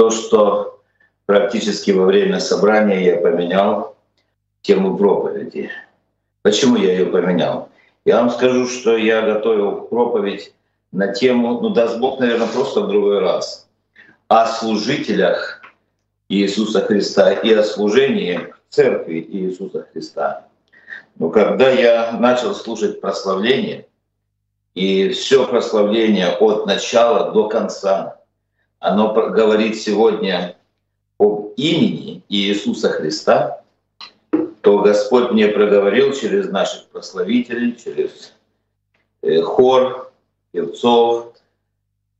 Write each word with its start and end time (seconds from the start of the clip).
то, 0.00 0.10
что 0.10 0.80
практически 1.26 1.90
во 1.90 2.06
время 2.06 2.40
собрания 2.40 3.04
я 3.04 3.18
поменял 3.18 3.98
тему 4.62 4.96
проповеди. 4.96 5.68
Почему 6.40 6.76
я 6.76 6.92
ее 6.92 7.04
поменял? 7.04 7.68
Я 8.06 8.22
вам 8.22 8.30
скажу, 8.30 8.66
что 8.66 8.96
я 8.96 9.20
готовил 9.20 9.82
проповедь 9.82 10.54
на 10.90 11.08
тему, 11.12 11.60
ну 11.60 11.68
даст 11.68 11.98
Бог, 11.98 12.18
наверное, 12.18 12.46
просто 12.46 12.80
в 12.80 12.88
другой 12.88 13.18
раз, 13.18 13.68
о 14.28 14.46
служителях 14.46 15.60
Иисуса 16.30 16.80
Христа 16.80 17.32
и 17.32 17.52
о 17.52 17.62
служении 17.62 18.54
церкви 18.70 19.20
Иисуса 19.20 19.86
Христа. 19.92 20.46
Но 21.16 21.28
когда 21.28 21.68
я 21.68 22.12
начал 22.12 22.54
слушать 22.54 23.02
прославление, 23.02 23.86
и 24.72 25.10
все 25.10 25.46
прославление 25.46 26.30
от 26.30 26.64
начала 26.64 27.32
до 27.32 27.48
конца, 27.48 28.19
оно 28.80 29.12
говорит 29.12 29.76
сегодня 29.76 30.56
об 31.18 31.52
имени 31.56 32.24
Иисуса 32.28 32.88
Христа, 32.88 33.62
то 34.62 34.78
Господь 34.80 35.30
мне 35.30 35.48
проговорил 35.48 36.12
через 36.12 36.48
наших 36.48 36.86
прославителей, 36.88 37.76
через 37.76 38.34
э, 39.22 39.40
хор, 39.42 40.12
певцов, 40.52 41.34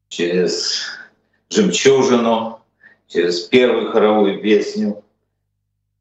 через 0.08 0.86
жемчужину, 1.48 2.60
через 3.08 3.40
первую 3.40 3.90
хоровую 3.90 4.40
песню, 4.40 5.02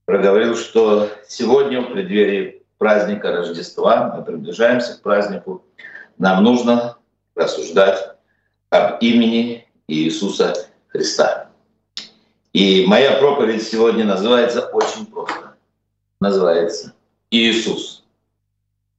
проговорил, 0.05 0.55
что 0.55 1.09
сегодня 1.27 1.81
в 1.81 1.91
преддверии 1.93 2.63
праздника 2.77 3.31
Рождества, 3.31 4.13
мы 4.15 4.23
приближаемся 4.23 4.97
к 4.97 5.01
празднику, 5.01 5.63
нам 6.17 6.43
нужно 6.43 6.97
рассуждать 7.35 8.15
об 8.69 9.01
имени 9.01 9.68
Иисуса 9.89 10.53
Христа. 10.87 11.49
И 12.53 12.85
моя 12.87 13.17
проповедь 13.17 13.63
сегодня 13.63 14.05
называется 14.05 14.67
очень 14.67 15.05
просто. 15.05 15.55
Называется 16.19 16.93
Иисус. 17.31 18.03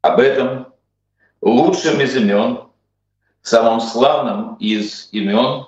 Об 0.03 0.21
этом 0.21 0.73
лучшем 1.41 2.01
из 2.01 2.17
имен, 2.17 2.61
самым 3.43 3.81
славным 3.81 4.55
из 4.57 5.09
имен 5.13 5.67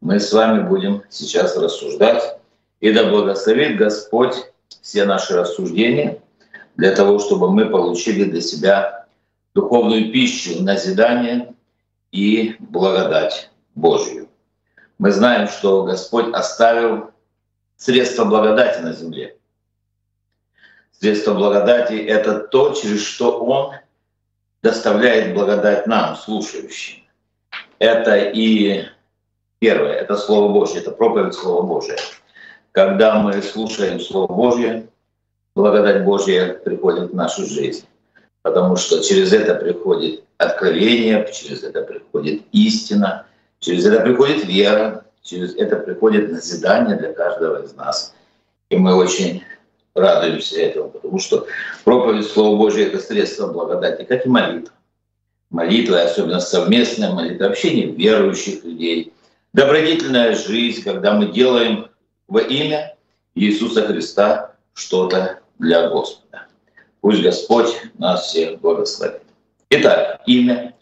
мы 0.00 0.18
с 0.18 0.32
вами 0.32 0.66
будем 0.66 1.02
сейчас 1.10 1.56
рассуждать. 1.56 2.38
И 2.80 2.92
да 2.92 3.10
благословит 3.10 3.76
Господь 3.76 4.34
все 4.80 5.04
наши 5.04 5.34
рассуждения 5.34 6.22
для 6.76 6.94
того, 6.94 7.18
чтобы 7.18 7.50
мы 7.50 7.66
получили 7.66 8.24
для 8.24 8.40
себя 8.40 9.06
духовную 9.54 10.10
пищу, 10.12 10.62
назидание 10.62 11.54
и 12.12 12.56
благодать 12.58 13.50
Божью. 13.74 14.29
Мы 15.00 15.12
знаем, 15.12 15.48
что 15.48 15.84
Господь 15.84 16.26
оставил 16.34 17.10
средства 17.78 18.26
благодати 18.26 18.80
на 18.80 18.92
земле. 18.92 19.34
Средство 20.92 21.32
благодати— 21.32 21.94
это 22.06 22.40
то, 22.40 22.74
через 22.74 23.02
что 23.02 23.42
Он 23.42 23.76
доставляет 24.62 25.32
благодать 25.32 25.86
нам, 25.86 26.16
слушающим. 26.16 27.02
Это 27.78 28.14
и 28.14 28.84
первое, 29.58 29.94
это 29.94 30.18
Слово 30.18 30.52
Божье, 30.52 30.82
это 30.82 30.90
проповедь 30.90 31.32
Слова 31.32 31.62
Божия. 31.62 31.96
Когда 32.72 33.18
мы 33.20 33.40
слушаем 33.40 34.00
Слово 34.00 34.30
Божье, 34.30 34.86
благодать 35.54 36.04
Божья 36.04 36.52
приходит 36.52 37.10
в 37.10 37.14
нашу 37.14 37.46
жизнь 37.46 37.86
потому 38.42 38.76
что 38.76 39.02
через 39.02 39.32
это 39.32 39.54
приходит 39.54 40.24
откровение, 40.38 41.28
через 41.32 41.62
это 41.62 41.82
приходит 41.82 42.42
истина, 42.52 43.26
через 43.60 43.86
это 43.86 44.00
приходит 44.00 44.44
вера, 44.44 45.04
через 45.22 45.54
это 45.54 45.76
приходит 45.76 46.30
назидание 46.30 46.96
для 46.96 47.12
каждого 47.12 47.62
из 47.62 47.74
нас. 47.74 48.14
И 48.70 48.76
мы 48.76 48.94
очень 48.94 49.44
радуемся 49.94 50.60
этому, 50.60 50.90
потому 50.90 51.18
что 51.18 51.46
проповедь 51.84 52.26
Слова 52.26 52.56
Божьего— 52.56 52.86
это 52.88 52.98
средство 52.98 53.48
благодати, 53.48 54.04
как 54.04 54.26
и 54.26 54.28
молитва. 54.28 54.74
Молитва, 55.50 56.02
особенно 56.02 56.40
совместная 56.40 57.12
молитва, 57.12 57.48
общение 57.48 57.86
верующих 57.86 58.64
людей, 58.64 59.12
добродетельная 59.52 60.34
жизнь, 60.34 60.82
когда 60.82 61.12
мы 61.14 61.26
делаем 61.26 61.88
во 62.28 62.40
имя 62.40 62.96
Иисуса 63.34 63.86
Христа 63.86 64.54
что-то 64.74 65.40
для 65.58 65.88
Господа. 65.88 66.46
Пусть 67.00 67.22
Господь 67.22 67.74
нас 67.98 68.26
всех 68.28 68.60
благословит. 68.60 69.22
Итак, 69.70 70.20
имя 70.26 70.74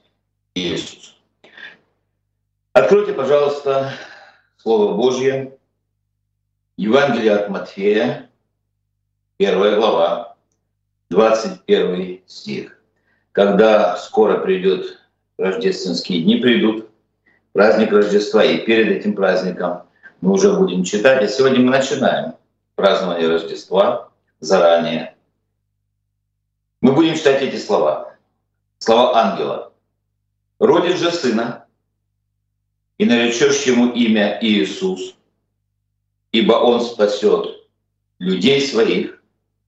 Иисус. 0.54 1.17
Откройте, 2.78 3.12
пожалуйста, 3.12 3.92
Слово 4.56 4.94
Божье, 4.94 5.58
Евангелие 6.76 7.32
от 7.32 7.48
Матфея, 7.48 8.30
первая 9.36 9.74
глава, 9.74 10.36
21 11.10 12.22
стих. 12.28 12.80
Когда 13.32 13.96
скоро 13.96 14.38
придет 14.38 14.96
рождественские 15.38 16.22
дни 16.22 16.36
придут, 16.36 16.88
праздник 17.52 17.90
Рождества, 17.90 18.44
и 18.44 18.64
перед 18.64 18.96
этим 18.96 19.16
праздником 19.16 19.82
мы 20.20 20.30
уже 20.30 20.52
будем 20.52 20.84
читать. 20.84 21.20
А 21.20 21.26
сегодня 21.26 21.58
мы 21.58 21.72
начинаем 21.72 22.34
празднование 22.76 23.28
Рождества 23.28 24.12
заранее. 24.38 25.16
Мы 26.80 26.92
будем 26.92 27.16
читать 27.16 27.42
эти 27.42 27.56
слова. 27.56 28.14
Слова 28.78 29.16
ангела. 29.16 29.72
«Родишь 30.60 31.00
же 31.00 31.10
сына, 31.10 31.57
и 32.98 33.04
наречешь 33.04 33.62
ему 33.62 33.92
имя 33.92 34.38
Иисус, 34.42 35.14
ибо 36.32 36.53
он 36.54 36.81
спасет 36.81 37.69
людей 38.19 38.60
своих 38.60 39.22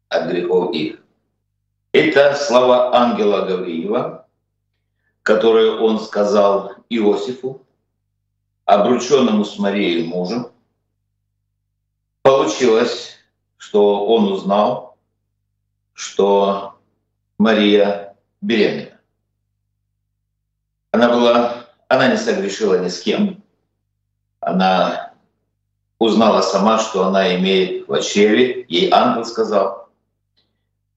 от 0.08 0.30
грехов 0.30 0.74
их». 0.74 1.00
Это 1.92 2.34
слова 2.34 2.94
ангела 2.94 3.46
Гавриила, 3.46 4.28
которые 5.22 5.78
он 5.78 5.98
сказал 5.98 6.74
Иосифу, 6.88 7.66
обрученному 8.64 9.44
с 9.44 9.58
Марией 9.58 10.06
мужем. 10.06 10.52
Получилось, 12.22 13.16
что 13.56 14.06
он 14.06 14.32
узнал, 14.32 14.96
что 15.92 16.78
Мария 17.38 18.16
беременна. 18.40 19.00
Она 20.92 21.08
была, 21.08 21.59
она 21.90 22.06
не 22.06 22.16
согрешила 22.16 22.78
ни 22.78 22.88
с 22.88 23.00
кем. 23.00 23.42
Она 24.38 25.12
узнала 25.98 26.40
сама, 26.40 26.78
что 26.78 27.04
она 27.04 27.34
имеет 27.34 27.88
в 27.88 28.00
чреве. 28.00 28.64
Ей 28.68 28.90
ангел 28.92 29.24
сказал. 29.24 29.88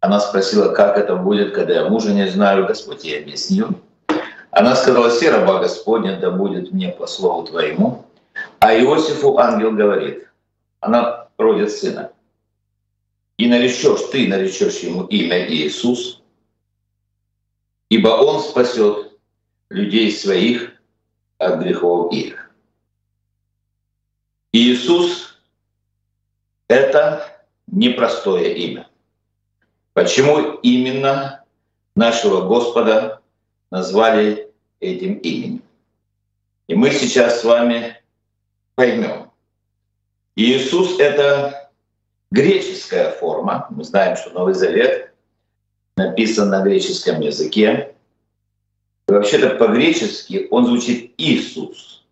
Она 0.01 0.19
спросила, 0.19 0.71
как 0.71 0.99
это 0.99 1.15
будет, 1.15 1.55
когда 1.55 1.73
я 1.73 1.89
мужа 1.89 2.13
не 2.13 2.27
знаю. 2.27 2.67
Господь 2.67 3.03
ей 3.03 3.23
объяснил. 3.23 3.69
Она 4.51 4.75
сказала, 4.75 5.09
все 5.09 5.31
раба 5.31 5.59
Господня, 5.59 6.19
да 6.19 6.29
будет 6.29 6.71
мне 6.71 6.89
по 6.89 7.07
слову 7.07 7.47
твоему. 7.47 8.05
А 8.59 8.75
Иосифу 8.75 9.39
ангел 9.39 9.71
говорит, 9.71 10.27
она 10.79 11.27
родит 11.39 11.71
сына. 11.71 12.11
И 13.39 13.47
наречешь, 13.47 14.11
ты 14.11 14.27
наречешь 14.27 14.77
ему 14.81 15.05
имя 15.05 15.51
Иисус, 15.51 16.21
ибо 17.89 18.09
Он 18.09 18.41
спасет 18.41 19.17
людей 19.71 20.11
своих 20.11 20.72
от 21.45 21.59
грехов 21.59 22.13
их. 22.13 22.51
Иисус— 24.51 25.41
это 26.67 27.45
непростое 27.67 28.55
имя. 28.55 28.87
Почему 29.93 30.55
именно 30.61 31.43
нашего 31.95 32.47
Господа 32.47 33.21
назвали 33.71 34.51
этим 34.79 35.15
именем? 35.15 35.63
И 36.67 36.75
мы 36.75 36.91
сейчас 36.91 37.41
с 37.41 37.43
вами 37.43 38.01
поймем. 38.75 39.31
Иисус— 40.35 40.97
это 40.99 41.71
греческая 42.31 43.11
форма. 43.11 43.67
Мы 43.69 43.83
знаем, 43.83 44.17
что 44.17 44.31
Новый 44.31 44.55
Завет 44.55 45.13
написан 45.95 46.49
на 46.49 46.63
греческом 46.63 47.21
языке. 47.21 47.95
Вообще-то 49.13 49.51
по-гречески 49.51 50.47
он 50.49 50.65
звучит 50.65 51.11
«Иисус». 51.17 52.03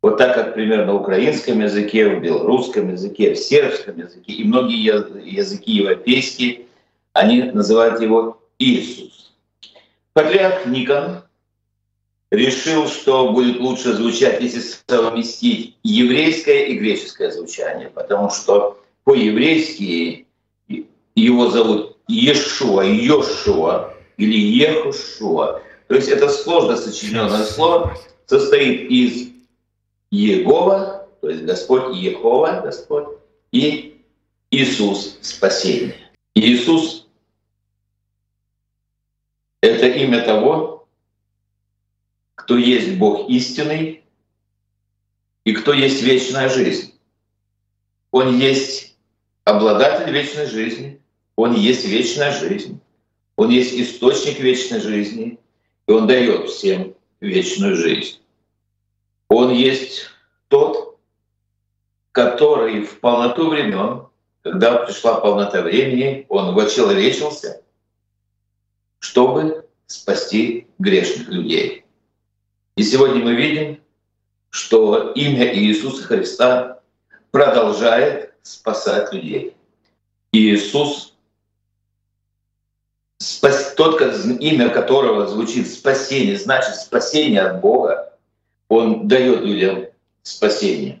Вот 0.00 0.16
так 0.16 0.36
как 0.36 0.54
примерно 0.54 0.86
на 0.86 0.94
украинском 0.94 1.60
языке, 1.60 2.08
в 2.08 2.20
белорусском 2.20 2.92
языке, 2.92 3.34
в 3.34 3.38
сербском 3.38 3.98
языке 3.98 4.32
и 4.32 4.44
многие 4.44 4.80
языки 4.80 5.72
европейские, 5.72 6.66
они 7.14 7.42
называют 7.42 8.00
его 8.00 8.40
Иисус. 8.60 9.32
Патриарх 10.12 10.66
Никон 10.66 11.22
решил, 12.30 12.86
что 12.86 13.32
будет 13.32 13.58
лучше 13.58 13.92
звучать, 13.94 14.40
если 14.40 14.62
совместить 14.86 15.76
еврейское 15.82 16.66
и 16.66 16.78
греческое 16.78 17.32
звучание, 17.32 17.88
потому 17.88 18.30
что 18.30 18.78
по-еврейски 19.02 20.26
его 21.16 21.50
зовут 21.50 21.96
Иешуа, 22.06 22.82
Йошуа 22.82 23.94
или 24.16 24.38
Ехушуа. 24.38 25.63
То 25.86 25.94
есть 25.94 26.08
это 26.08 26.28
сложно 26.28 26.76
сочиненное 26.76 27.44
слово, 27.44 27.96
состоит 28.26 28.90
из 28.90 29.32
Егова, 30.10 31.08
то 31.20 31.28
есть 31.28 31.44
Господь 31.44 31.96
Ехова, 31.96 32.62
Господь, 32.64 33.18
и 33.52 34.02
Иисус 34.50 35.18
спасение. 35.20 35.96
Иисус— 36.34 37.06
это 39.60 39.86
имя 39.86 40.24
того, 40.24 40.88
кто 42.34 42.56
есть 42.56 42.96
Бог 42.98 43.28
истинный 43.30 44.04
и 45.44 45.52
кто 45.52 45.72
есть 45.72 46.02
вечная 46.02 46.48
жизнь. 46.48 46.94
Он 48.10 48.38
есть 48.38 48.96
обладатель 49.44 50.12
вечной 50.12 50.46
жизни, 50.46 51.00
он 51.36 51.54
есть 51.54 51.84
вечная 51.84 52.32
жизнь, 52.32 52.80
он 53.36 53.50
есть 53.50 53.74
источник 53.74 54.38
вечной 54.38 54.80
жизни, 54.80 55.38
и 55.86 55.92
он 55.92 56.06
дает 56.06 56.48
всем 56.50 56.94
вечную 57.20 57.76
жизнь. 57.76 58.20
Он 59.28 59.50
есть 59.50 60.10
тот, 60.48 60.98
который 62.12 62.84
в 62.84 63.00
полноту 63.00 63.48
времен, 63.48 64.06
когда 64.42 64.76
пришла 64.76 65.20
полнота 65.20 65.62
времени, 65.62 66.26
он 66.28 66.54
вочеловечился, 66.54 67.62
чтобы 68.98 69.66
спасти 69.86 70.66
грешных 70.78 71.28
людей. 71.28 71.84
И 72.76 72.82
сегодня 72.82 73.22
мы 73.24 73.34
видим, 73.34 73.80
что 74.50 75.12
имя 75.12 75.54
Иисуса 75.54 76.02
Христа 76.04 76.80
продолжает 77.30 78.34
спасать 78.42 79.12
людей. 79.12 79.56
Иисус, 80.32 81.13
тот, 83.76 84.00
имя 84.00 84.70
которого 84.70 85.26
звучит 85.26 85.70
спасение, 85.70 86.38
значит 86.38 86.76
спасение 86.76 87.42
от 87.42 87.60
Бога, 87.60 88.12
Он 88.68 89.08
дает 89.08 89.42
людям 89.42 89.86
спасение. 90.22 91.00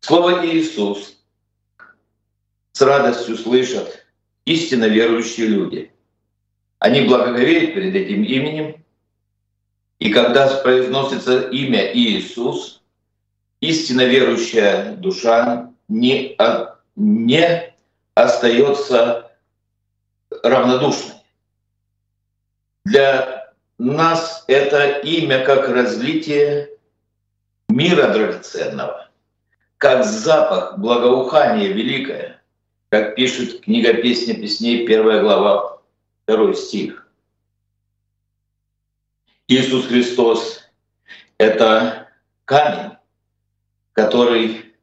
Слово 0.00 0.46
Иисус 0.46 1.16
с 2.72 2.80
радостью 2.80 3.36
слышат 3.36 4.06
истинно 4.44 4.86
верующие 4.86 5.46
люди. 5.46 5.92
Они 6.78 7.02
благоговеют 7.02 7.74
перед 7.74 7.94
этим 7.94 8.24
именем, 8.24 8.84
и 9.98 10.10
когда 10.10 10.48
произносится 10.62 11.42
имя 11.50 11.92
Иисус, 11.94 12.82
истинно 13.60 14.06
верующая 14.06 14.96
душа 14.96 15.70
не, 15.88 16.36
не 16.96 17.74
остается 18.14 19.29
равнодушной. 20.42 21.16
Для 22.84 23.52
нас 23.78 24.44
это 24.48 24.98
имя 25.00 25.44
как 25.44 25.68
разлитие 25.68 26.70
мира 27.68 28.12
драгоценного, 28.12 29.08
как 29.78 30.04
запах 30.04 30.78
благоухания 30.78 31.68
великое, 31.68 32.42
как 32.88 33.14
пишет 33.14 33.62
книга 33.62 33.94
«Песня 33.94 34.34
песней», 34.34 34.86
первая 34.86 35.22
глава, 35.22 35.80
второй 36.24 36.54
стих. 36.54 37.06
Иисус 39.48 39.86
Христос— 39.86 40.62
это 41.38 42.08
камень, 42.44 42.96
который 43.92 44.74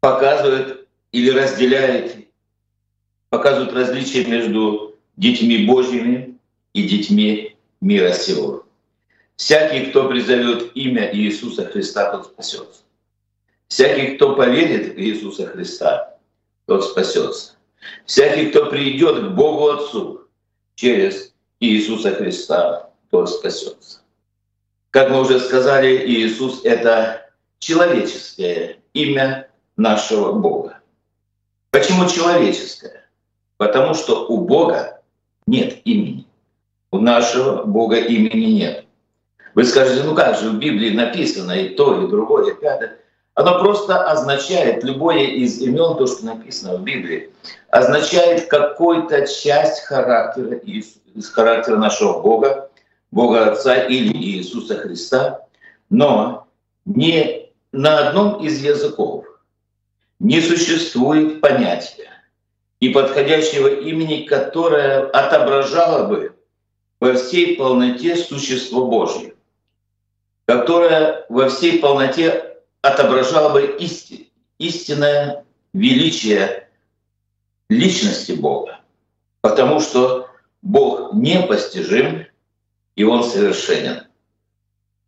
показывает 0.00 0.88
или 1.12 1.30
разделяет, 1.30 2.25
показывает 3.30 3.72
различия 3.72 4.24
между 4.24 4.96
детьми 5.16 5.66
Божьими 5.66 6.38
и 6.72 6.86
детьми 6.86 7.56
мира 7.80 8.12
сего. 8.12 8.64
Всякий, 9.36 9.90
кто 9.90 10.08
призовет 10.08 10.74
имя 10.74 11.14
Иисуса 11.14 11.66
Христа, 11.66 12.10
тот 12.10 12.26
спасется. 12.26 12.82
Всякий, 13.68 14.16
кто 14.16 14.34
поверит 14.34 14.94
в 14.94 14.98
Иисуса 14.98 15.46
Христа, 15.46 16.18
тот 16.66 16.84
спасется. 16.84 17.56
Всякий, 18.04 18.50
кто 18.50 18.66
придет 18.66 19.24
к 19.24 19.34
Богу 19.34 19.68
Отцу 19.68 20.22
через 20.74 21.34
Иисуса 21.60 22.14
Христа, 22.14 22.90
тот 23.10 23.28
спасется. 23.28 24.00
Как 24.90 25.10
мы 25.10 25.20
уже 25.20 25.40
сказали, 25.40 26.06
Иисус— 26.06 26.62
это 26.64 27.30
человеческое 27.58 28.78
имя 28.94 29.50
нашего 29.76 30.32
Бога. 30.32 30.80
Почему 31.70 32.08
человеческое? 32.08 33.05
Потому 33.56 33.94
что 33.94 34.26
у 34.26 34.38
Бога 34.38 35.00
нет 35.46 35.78
имени. 35.84 36.26
У 36.90 36.98
нашего 36.98 37.64
Бога 37.64 37.96
имени 37.96 38.52
нет. 38.52 38.84
Вы 39.54 39.64
скажете, 39.64 40.02
ну 40.04 40.14
как 40.14 40.36
же 40.38 40.50
в 40.50 40.58
Библии 40.58 40.94
написано 40.94 41.52
и 41.52 41.70
то, 41.70 42.02
и 42.02 42.08
другое, 42.08 42.52
и 42.52 42.60
пятое. 42.60 42.98
Оно 43.34 43.58
просто 43.58 44.02
означает, 44.10 44.82
любое 44.82 45.24
из 45.24 45.60
имен, 45.60 45.96
то, 45.96 46.06
что 46.06 46.24
написано 46.24 46.78
в 46.78 46.82
Библии, 46.82 47.30
означает 47.70 48.46
какую-то 48.46 49.26
часть 49.26 49.82
характера, 49.82 50.56
из 50.56 51.30
характера 51.30 51.76
нашего 51.76 52.20
Бога, 52.20 52.70
Бога 53.10 53.50
Отца 53.50 53.76
или 53.76 54.16
Иисуса 54.16 54.76
Христа, 54.76 55.46
но 55.90 56.46
не 56.84 57.50
на 57.72 58.08
одном 58.08 58.42
из 58.44 58.62
языков 58.62 59.24
не 60.18 60.40
существует 60.40 61.40
понятия 61.40 62.15
и 62.80 62.90
подходящего 62.90 63.68
имени, 63.68 64.24
которое 64.26 65.06
отображало 65.06 66.08
бы 66.08 66.36
во 67.00 67.14
всей 67.14 67.56
полноте 67.56 68.16
существо 68.16 68.86
Божье 68.86 69.36
которая 70.46 71.26
во 71.28 71.48
всей 71.48 71.80
полноте 71.80 72.56
отображала 72.80 73.52
бы 73.52 73.76
исти, 73.80 74.30
истинное 74.58 75.44
величие 75.74 76.68
личности 77.68 78.32
Бога. 78.32 78.80
Потому 79.40 79.80
что 79.80 80.30
Бог 80.62 81.12
непостижим, 81.12 82.26
и 82.94 83.04
Он 83.04 83.22
совершенен. 83.24 84.04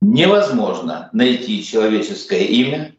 Невозможно 0.01 1.09
найти 1.13 1.65
человеческое 1.65 2.43
имя 2.45 2.95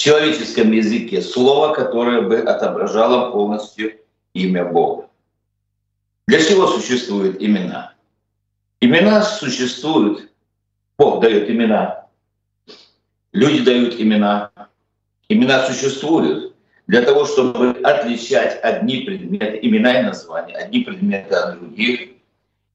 человеческом 0.00 0.72
языке 0.72 1.20
слово, 1.20 1.74
которое 1.74 2.22
бы 2.22 2.38
отображало 2.38 3.30
полностью 3.32 4.00
имя 4.32 4.64
Бога. 4.64 5.08
Для 6.26 6.42
чего 6.42 6.66
существуют 6.66 7.42
имена? 7.42 7.94
Имена 8.80 9.22
существуют 9.22 10.30
Бог 11.00 11.22
дает 11.22 11.48
имена. 11.48 12.08
Люди 13.32 13.64
дают 13.64 13.98
имена. 13.98 14.50
Имена 15.30 15.66
существуют 15.66 16.54
для 16.86 17.00
того, 17.02 17.24
чтобы 17.24 17.70
отличать 17.82 18.62
одни 18.62 19.00
предметы, 19.00 19.60
имена 19.62 20.00
и 20.00 20.02
названия, 20.02 20.56
одни 20.56 20.80
предметы 20.80 21.34
от 21.34 21.58
других, 21.58 22.10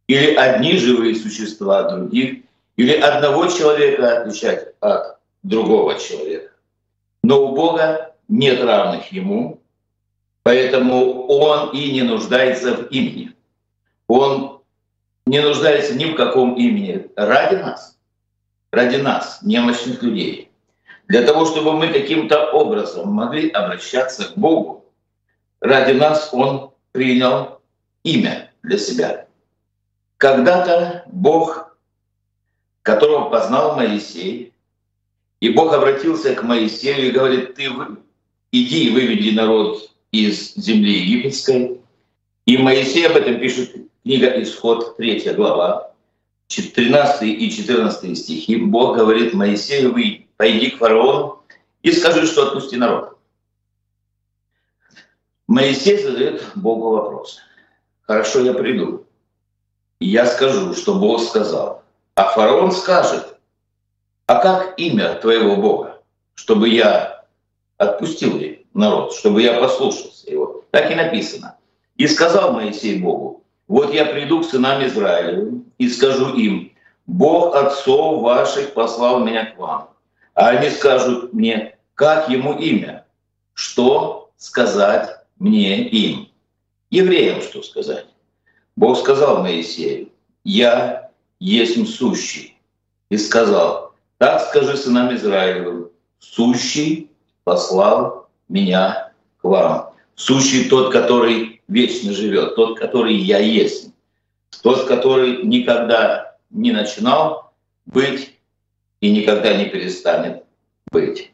или 0.07 0.33
одни 0.35 0.77
живые 0.77 1.15
существа 1.15 1.81
от 1.81 1.89
других, 1.95 2.45
или 2.77 2.93
одного 2.93 3.45
человека 3.45 4.21
отличать 4.21 4.73
от 4.79 5.19
другого 5.43 5.99
человека. 5.99 6.54
Но 7.25 7.47
у 7.47 7.55
Бога 7.55 8.13
нет 8.27 8.63
равных 8.63 9.11
Ему, 9.11 9.59
поэтому 10.43 11.25
Он 11.25 11.71
и 11.71 11.91
не 11.91 12.03
нуждается 12.03 12.75
в 12.75 12.87
имени. 12.91 13.33
Он 14.07 14.61
не 15.25 15.39
нуждается 15.41 15.95
ни 15.95 16.05
в 16.05 16.15
каком 16.15 16.53
имени 16.53 17.07
ради 17.15 17.55
нас 17.55 17.95
ради 18.75 18.97
нас, 18.97 19.39
немощных 19.41 20.03
людей, 20.03 20.51
для 21.07 21.23
того, 21.23 21.45
чтобы 21.45 21.73
мы 21.73 21.87
каким-то 21.87 22.51
образом 22.51 23.09
могли 23.09 23.49
обращаться 23.49 24.25
к 24.25 24.37
Богу, 24.37 24.85
ради 25.61 25.93
нас 25.93 26.29
Он 26.33 26.71
принял 26.91 27.61
имя 28.03 28.51
для 28.61 28.77
себя. 28.77 29.27
Когда-то 30.17 31.05
Бог, 31.07 31.77
которого 32.81 33.29
познал 33.29 33.75
Моисей, 33.75 34.53
и 35.45 35.49
Бог 35.49 35.71
обратился 35.73 36.33
к 36.33 36.41
Моисею 36.41 37.07
и 37.07 37.11
говорит, 37.11 37.53
ты 37.53 37.69
иди 38.51 38.87
и 38.87 38.89
выведи 38.89 39.29
народ 39.29 39.91
из 40.11 40.55
земли 40.55 41.01
египетской. 41.01 41.79
И 42.47 42.57
Моисей 42.57 43.05
об 43.05 43.15
этом 43.15 43.39
пишет 43.39 43.75
книга 44.01 44.41
«Исход», 44.41 44.97
3 44.97 45.33
глава. 45.33 45.91
13 46.47 47.21
и 47.23 47.51
14 47.51 48.17
стихи, 48.17 48.55
Бог 48.55 48.97
говорит 48.97 49.33
Моисею, 49.33 49.93
вы 49.93 50.25
пойди 50.35 50.71
к 50.71 50.77
фараону 50.77 51.43
и 51.83 51.91
скажи, 51.91 52.25
что 52.25 52.47
отпусти 52.47 52.77
народ. 52.77 53.15
Моисей 55.47 56.01
задает 56.01 56.43
Богу 56.55 56.89
вопрос. 56.89 57.37
Хорошо, 58.01 58.41
я 58.41 58.53
приду. 58.53 59.05
я 59.99 60.25
скажу, 60.25 60.73
что 60.73 60.95
Бог 60.95 61.21
сказал. 61.21 61.83
А 62.15 62.29
фараон 62.29 62.71
скажет, 62.71 63.34
а 64.27 64.35
как 64.39 64.79
имя 64.79 65.15
твоего 65.15 65.55
Бога, 65.55 66.01
чтобы 66.33 66.69
я 66.69 67.25
отпустил 67.77 68.41
народ, 68.73 69.13
чтобы 69.13 69.41
я 69.41 69.59
послушался 69.59 70.29
его. 70.29 70.63
Так 70.71 70.91
и 70.91 70.95
написано. 70.95 71.57
И 71.95 72.07
сказал 72.07 72.53
Моисей 72.53 72.99
Богу, 72.99 73.43
вот 73.67 73.93
я 73.93 74.05
приду 74.05 74.41
к 74.41 74.45
сынам 74.45 74.85
Израилевым 74.85 75.65
и 75.77 75.89
скажу 75.89 76.35
им, 76.35 76.73
Бог 77.07 77.55
отцов 77.55 78.21
ваших 78.21 78.73
послал 78.73 79.23
меня 79.23 79.45
к 79.45 79.57
вам. 79.57 79.89
А 80.33 80.49
они 80.49 80.69
скажут 80.69 81.33
мне, 81.33 81.77
как 81.93 82.29
ему 82.29 82.57
имя? 82.57 83.05
Что 83.53 84.31
сказать 84.37 85.09
мне 85.39 85.87
им? 85.87 86.29
Евреям 86.89 87.41
что 87.41 87.63
сказать? 87.63 88.05
Бог 88.75 88.97
сказал 88.97 89.41
Моисею, 89.41 90.09
«Я 90.43 91.11
есть 91.39 91.95
сущий». 91.95 92.57
И 93.09 93.17
сказал, 93.17 93.84
«Так 94.17 94.41
скажи 94.41 94.77
сынам 94.77 95.13
Израилевым, 95.15 95.89
сущий 96.19 97.11
послал 97.43 98.29
меня 98.47 99.11
к 99.37 99.43
вам». 99.43 99.95
Сущий 100.15 100.69
тот, 100.69 100.93
который 100.93 101.61
вечно 101.67 102.13
живет, 102.13 102.55
тот, 102.55 102.79
который 102.79 103.15
я 103.15 103.39
есть, 103.39 103.93
тот, 104.63 104.87
который 104.87 105.43
никогда 105.43 106.37
не 106.49 106.71
начинал 106.71 107.53
быть 107.85 108.37
и 109.01 109.11
никогда 109.11 109.55
не 109.57 109.65
перестанет 109.65 110.43
быть. 110.89 111.31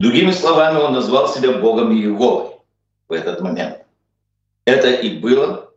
Другими 0.00 0.30
словами, 0.30 0.78
он 0.78 0.94
назвал 0.94 1.28
себя 1.28 1.52
Богом 1.58 1.92
Иеговой 1.92 2.56
в 3.08 3.12
этот 3.12 3.40
момент. 3.40 3.84
Это 4.64 4.90
и 4.90 5.18
было 5.18 5.70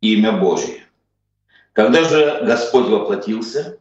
имя 0.00 0.32
Божье. 0.32 0.82
Когда 1.72 2.04
же 2.04 2.42
Господь 2.44 2.86
воплотился, 2.86 3.78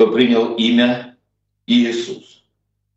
то 0.00 0.06
принял 0.06 0.54
имя 0.54 1.18
Иисус. 1.66 2.42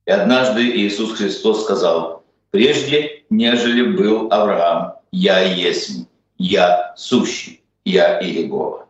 И 0.06 0.12
однажды 0.12 0.62
Иисус 0.64 1.12
Христос 1.12 1.64
сказал, 1.64 2.24
«Прежде, 2.50 3.26
нежели 3.30 3.94
был 3.94 4.32
Авраам, 4.32 4.94
я 5.12 5.42
есть, 5.42 6.08
я 6.38 6.94
сущий, 6.96 7.62
я 7.84 8.22
Иегова». 8.22 8.88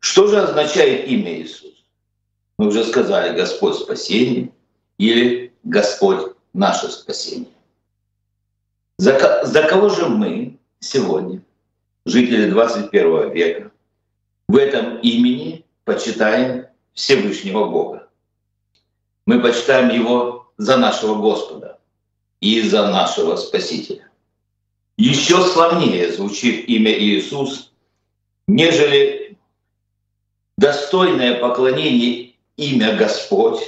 Что 0.00 0.26
же 0.26 0.40
означает 0.40 1.06
имя 1.06 1.40
Иисус? 1.40 1.84
Мы 2.58 2.66
уже 2.66 2.82
сказали 2.82 3.36
«Господь 3.36 3.76
спасение» 3.76 4.50
или 4.98 5.52
«Господь 5.62 6.32
наше 6.52 6.88
спасение». 6.88 7.54
За, 8.98 9.44
за 9.44 9.62
кого 9.62 9.90
же 9.90 10.08
мы 10.08 10.58
сегодня, 10.80 11.40
жители 12.04 12.50
21 12.50 13.30
века, 13.30 13.70
в 14.48 14.56
этом 14.56 14.98
имени 15.02 15.64
почитаем 15.84 16.66
Всевышнего 16.94 17.66
Бога? 17.66 18.08
Мы 19.26 19.40
почитаем 19.40 19.90
Его 19.90 20.52
за 20.56 20.76
нашего 20.76 21.14
Господа 21.16 21.78
и 22.40 22.60
за 22.62 22.88
нашего 22.88 23.36
Спасителя. 23.36 24.08
Еще 24.96 25.42
славнее 25.42 26.12
звучит 26.12 26.68
имя 26.68 26.92
Иисус, 26.92 27.72
нежели 28.46 29.38
достойное 30.58 31.40
поклонение 31.40 32.34
имя 32.56 32.94
Господь 32.96 33.60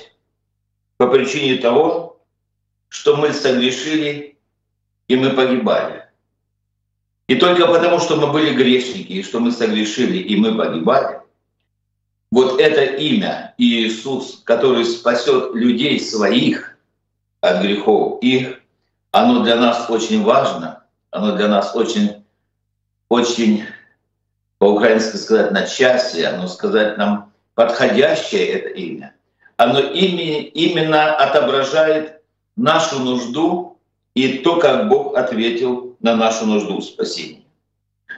по 0.99 1.07
причине 1.07 1.57
того, 1.57 2.21
что 2.89 3.17
мы 3.17 3.33
согрешили 3.33 4.33
и 5.09 5.17
мы 5.17 5.31
погибали. 5.31 6.05
И 7.29 7.37
только 7.37 7.67
потому, 7.67 7.99
что 7.99 8.17
мы 8.17 8.31
были 8.31 8.55
грешники, 8.55 9.13
и 9.13 9.23
что 9.23 9.41
мы 9.41 9.53
согрешили, 9.53 10.19
и 10.19 10.37
мы 10.37 10.55
погибали, 10.55 11.22
вот 12.33 12.59
это 12.61 12.83
имя 12.83 13.55
Иисус, 13.59 14.41
который 14.45 14.87
спасет 14.87 15.55
людей 15.55 16.01
своих 16.01 16.79
от 17.43 17.61
грехов 17.63 18.23
их, 18.23 18.59
оно 19.11 19.45
для 19.45 19.57
нас 19.57 19.91
очень 19.91 20.25
важно, 20.25 20.83
оно 21.11 21.37
для 21.37 21.47
нас 21.49 21.77
очень, 21.77 22.25
очень, 23.11 23.65
по-украински 24.59 25.17
сказать, 25.17 25.53
на 25.53 25.67
счастье, 25.67 26.27
оно 26.27 26.49
сказать 26.49 26.97
нам 26.97 27.31
подходящее 27.55 28.47
это 28.47 28.69
имя. 28.71 29.15
Оно 29.59 29.81
именно 29.81 31.15
отображает 31.15 32.23
нашу 32.57 32.99
нужду 33.01 33.79
и 34.15 34.39
то, 34.39 34.57
как 34.57 34.89
Бог 34.89 35.19
ответил 35.19 35.99
на 36.01 36.17
нашу 36.17 36.47
нужду 36.47 36.81
спасения. 36.81 37.43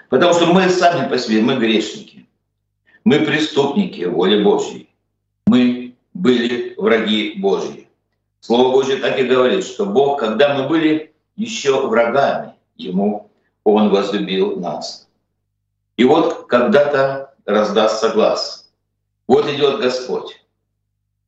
Потому 0.09 0.35
что 0.35 0.47
мы 0.47 0.69
сами 0.69 1.09
по 1.09 1.19
себе, 1.19 1.41
мы 1.41 1.57
грешники, 1.57 2.29
мы 3.05 3.21
преступники 3.21 4.05
воли 4.05 4.43
Божьей, 4.43 4.89
мы 5.47 5.95
были 6.15 6.75
враги 6.77 7.35
Божьи. 7.39 7.89
Слово 8.41 8.73
Божье 8.73 8.97
так 8.97 9.19
и 9.19 9.25
говорит, 9.25 9.65
что 9.65 9.87
Бог, 9.87 10.21
когда 10.21 10.55
мы 10.55 10.69
были 10.69 11.13
еще 11.37 11.87
врагами 11.87 12.55
Ему, 12.77 13.31
Он 13.65 13.91
возлюбил 13.91 14.59
нас. 14.59 15.09
И 15.97 16.05
вот 16.05 16.47
когда-то 16.47 17.35
раздастся 17.47 18.11
глаз. 18.11 18.71
Вот 19.27 19.49
идет 19.49 19.81
Господь. 19.81 20.41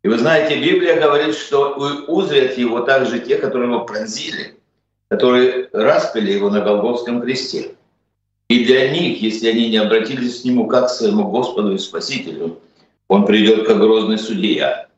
И 0.03 0.09
вы 0.09 0.19
знаете, 0.19 0.61
Библия 0.61 1.01
говорит, 1.01 1.35
что 1.35 1.75
узрят 2.09 2.57
его 2.59 2.81
также 2.81 3.21
те, 3.21 3.39
которые 3.39 3.71
его 3.71 3.85
пронзили, 3.85 4.59
которые 5.09 5.69
распили 5.73 6.33
его 6.33 6.51
на 6.51 6.61
Голгофском 6.61 7.23
кресте. 7.23 7.75
И 8.49 8.65
для 8.65 8.91
них, 8.91 9.21
если 9.21 9.49
они 9.49 9.71
не 9.71 9.79
обратились 9.79 10.43
к 10.43 10.45
нему 10.45 10.67
как 10.67 10.87
к 10.87 10.91
своему 10.91 11.31
Господу 11.31 11.75
и 11.75 11.79
Спасителю, 11.79 12.61
он 13.09 13.27
придет 13.27 13.67
как 13.67 13.79
грозный 13.79 14.19
судья. 14.19 14.89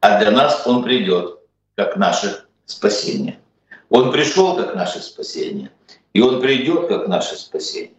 А 0.00 0.18
для 0.20 0.30
нас 0.30 0.66
он 0.66 0.82
придет 0.82 1.38
как 1.76 1.96
наше 1.96 2.44
спасение. 2.66 3.38
Он 3.88 4.12
пришел 4.12 4.56
как 4.56 4.74
наше 4.74 5.00
спасение, 5.00 5.70
и 6.12 6.20
он 6.20 6.40
придет 6.40 6.88
как 6.88 7.08
наше 7.08 7.36
спасение. 7.36 7.94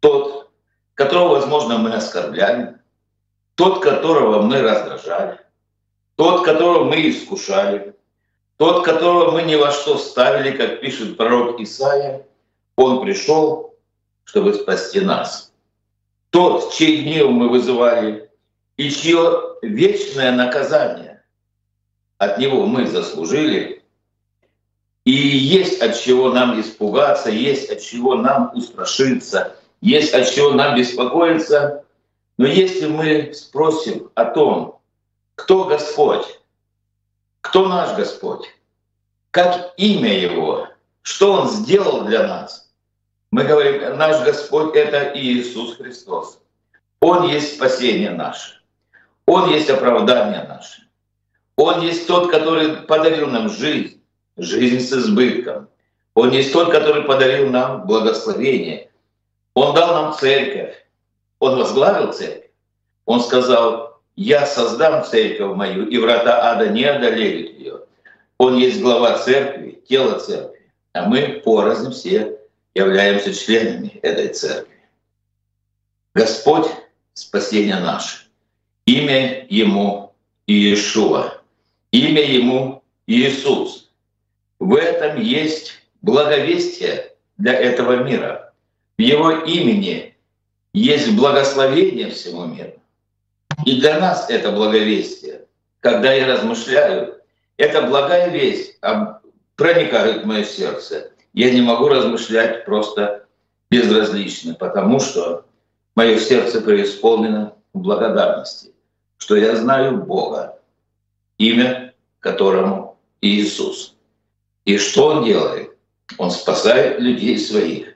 Тот, 0.00 0.50
которого, 0.94 1.36
возможно, 1.36 1.78
мы 1.78 1.92
оскорбляли, 1.92 2.76
тот, 3.54 3.82
которого 3.82 4.42
мы 4.42 4.60
раздражали, 4.60 5.38
тот, 6.16 6.44
которого 6.44 6.84
мы 6.84 7.08
искушали, 7.08 7.94
тот, 8.56 8.84
которого 8.84 9.30
мы 9.30 9.42
ни 9.42 9.54
во 9.54 9.70
что 9.70 9.96
ставили, 9.96 10.56
как 10.56 10.80
пишет 10.80 11.16
пророк 11.16 11.60
Исаия, 11.60 12.26
он 12.76 13.00
пришел, 13.02 13.69
чтобы 14.30 14.54
спасти 14.54 15.00
нас. 15.00 15.52
Тот, 16.30 16.72
чей 16.72 17.02
гнев 17.02 17.30
мы 17.30 17.48
вызывали, 17.48 18.30
и 18.76 18.88
чье 18.88 19.56
вечное 19.60 20.30
наказание 20.30 21.24
от 22.16 22.38
него 22.38 22.64
мы 22.66 22.86
заслужили, 22.86 23.82
и 25.04 25.10
есть 25.10 25.82
от 25.82 25.98
чего 25.98 26.30
нам 26.30 26.60
испугаться, 26.60 27.28
есть 27.28 27.70
от 27.70 27.80
чего 27.82 28.14
нам 28.14 28.52
устрашиться, 28.54 29.56
есть 29.80 30.14
от 30.14 30.30
чего 30.30 30.52
нам 30.52 30.76
беспокоиться. 30.78 31.84
Но 32.38 32.46
если 32.46 32.86
мы 32.86 33.32
спросим 33.34 34.10
о 34.14 34.26
том, 34.26 34.80
кто 35.34 35.64
Господь, 35.64 36.38
кто 37.40 37.66
наш 37.66 37.96
Господь? 37.96 38.46
Как 39.32 39.74
имя 39.76 40.16
Его? 40.16 40.68
Что 41.02 41.32
Он 41.32 41.48
сделал 41.50 42.04
для 42.04 42.28
нас? 42.28 42.69
Мы 43.32 43.44
говорим, 43.44 43.96
наш 43.96 44.24
Господь— 44.24 44.74
это 44.74 45.16
Иисус 45.16 45.76
Христос. 45.76 46.40
Он 47.00 47.28
есть 47.28 47.54
спасение 47.54 48.10
наше. 48.10 48.60
Он 49.26 49.48
есть 49.48 49.70
оправдание 49.70 50.44
наше. 50.48 50.82
Он 51.56 51.80
есть 51.80 52.08
тот, 52.08 52.30
который 52.30 52.78
подарил 52.82 53.28
нам 53.28 53.48
жизнь, 53.48 54.02
жизнь 54.36 54.80
с 54.80 54.92
избытком. 54.92 55.68
Он 56.14 56.32
есть 56.32 56.52
тот, 56.52 56.72
который 56.72 57.04
подарил 57.04 57.48
нам 57.50 57.86
благословение. 57.86 58.90
Он 59.54 59.74
дал 59.74 59.94
нам 59.94 60.12
церковь. 60.14 60.74
Он 61.38 61.56
возглавил 61.56 62.12
церковь. 62.12 62.50
Он 63.04 63.20
сказал, 63.20 64.00
я 64.16 64.44
создам 64.44 65.04
церковь 65.04 65.54
мою, 65.56 65.86
и 65.86 65.98
врата 65.98 66.50
ада 66.50 66.68
не 66.68 66.84
одолеют 66.84 67.58
ее. 67.58 67.80
Он 68.38 68.56
есть 68.56 68.80
глава 68.80 69.18
церкви, 69.18 69.82
тело 69.88 70.18
церкви, 70.18 70.72
а 70.92 71.08
мы 71.08 71.40
порознь 71.44 71.92
все 71.92 72.39
являемся 72.74 73.34
членами 73.34 73.98
этой 74.02 74.28
церкви. 74.28 74.74
Господь— 76.14 76.68
спасение 77.14 77.78
наше. 77.80 78.26
Имя 78.86 79.46
Ему 79.48 80.14
Иешуа. 80.46 81.40
Имя 81.92 82.22
Ему 82.22 82.82
Иисус. 83.06 83.90
В 84.58 84.74
этом 84.74 85.20
есть 85.20 85.72
благовестие 86.02 87.12
для 87.38 87.54
этого 87.54 88.04
мира. 88.04 88.52
В 88.98 89.02
Его 89.02 89.30
имени 89.30 90.16
есть 90.72 91.12
благословение 91.12 92.10
всему 92.10 92.46
миру. 92.46 92.74
И 93.64 93.80
для 93.80 93.98
нас 93.98 94.28
это 94.30 94.52
благовестие. 94.52 95.46
Когда 95.80 96.12
я 96.12 96.26
размышляю, 96.26 97.20
это 97.56 97.82
благая 97.82 98.28
весть 98.30 98.78
проникает 99.56 100.22
в 100.22 100.26
мое 100.26 100.44
сердце. 100.44 101.12
Я 101.32 101.52
не 101.52 101.60
могу 101.60 101.88
размышлять 101.88 102.64
просто 102.64 103.26
безразлично, 103.70 104.54
потому 104.54 104.98
что 105.00 105.44
мое 105.94 106.18
сердце 106.18 106.60
преисполнено 106.60 107.54
благодарности, 107.72 108.72
что 109.16 109.36
я 109.36 109.54
знаю 109.56 110.02
Бога, 110.04 110.58
имя 111.38 111.94
которому 112.18 112.98
Иисус. 113.20 113.96
И 114.64 114.76
что 114.78 115.06
Он 115.08 115.24
делает? 115.24 115.76
Он 116.18 116.30
спасает 116.30 117.00
людей 117.00 117.38
своих 117.38 117.94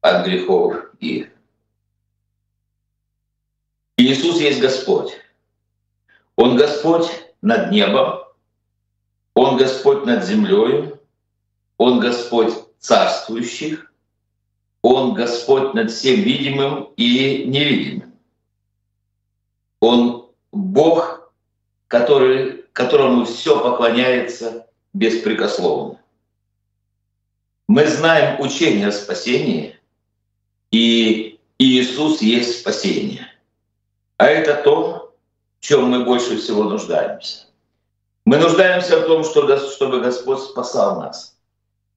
от 0.00 0.26
грехов 0.26 0.76
их. 1.00 1.30
Иисус 3.96 4.40
есть 4.40 4.60
Господь. 4.60 5.12
Он 6.36 6.56
Господь 6.56 7.08
над 7.42 7.72
небом, 7.72 8.20
Он 9.34 9.56
Господь 9.56 10.04
над 10.04 10.24
землей, 10.24 10.97
Он 11.78 12.00
Господь 12.00 12.52
царствующих, 12.80 13.92
Он 14.82 15.14
Господь 15.14 15.74
над 15.74 15.90
всем 15.90 16.20
видимым 16.20 16.92
и 16.96 17.44
невидимым. 17.46 18.12
Он 19.80 20.30
Бог, 20.52 21.32
который, 21.86 22.64
которому 22.72 23.24
все 23.24 23.62
поклоняется 23.62 24.66
беспрекословно. 24.92 26.00
Мы 27.68 27.86
знаем 27.86 28.40
учение 28.40 28.88
о 28.88 28.92
спасении, 28.92 29.78
и 30.72 31.38
Иисус 31.58 32.22
есть 32.22 32.60
спасение. 32.60 33.28
А 34.16 34.26
это 34.26 34.60
то, 34.62 35.14
в 35.60 35.64
чем 35.64 35.90
мы 35.90 36.04
больше 36.04 36.38
всего 36.38 36.64
нуждаемся. 36.64 37.46
Мы 38.24 38.38
нуждаемся 38.38 39.00
в 39.00 39.06
том, 39.06 39.22
чтобы 39.22 40.00
Господь 40.00 40.40
спасал 40.40 41.00
нас. 41.00 41.37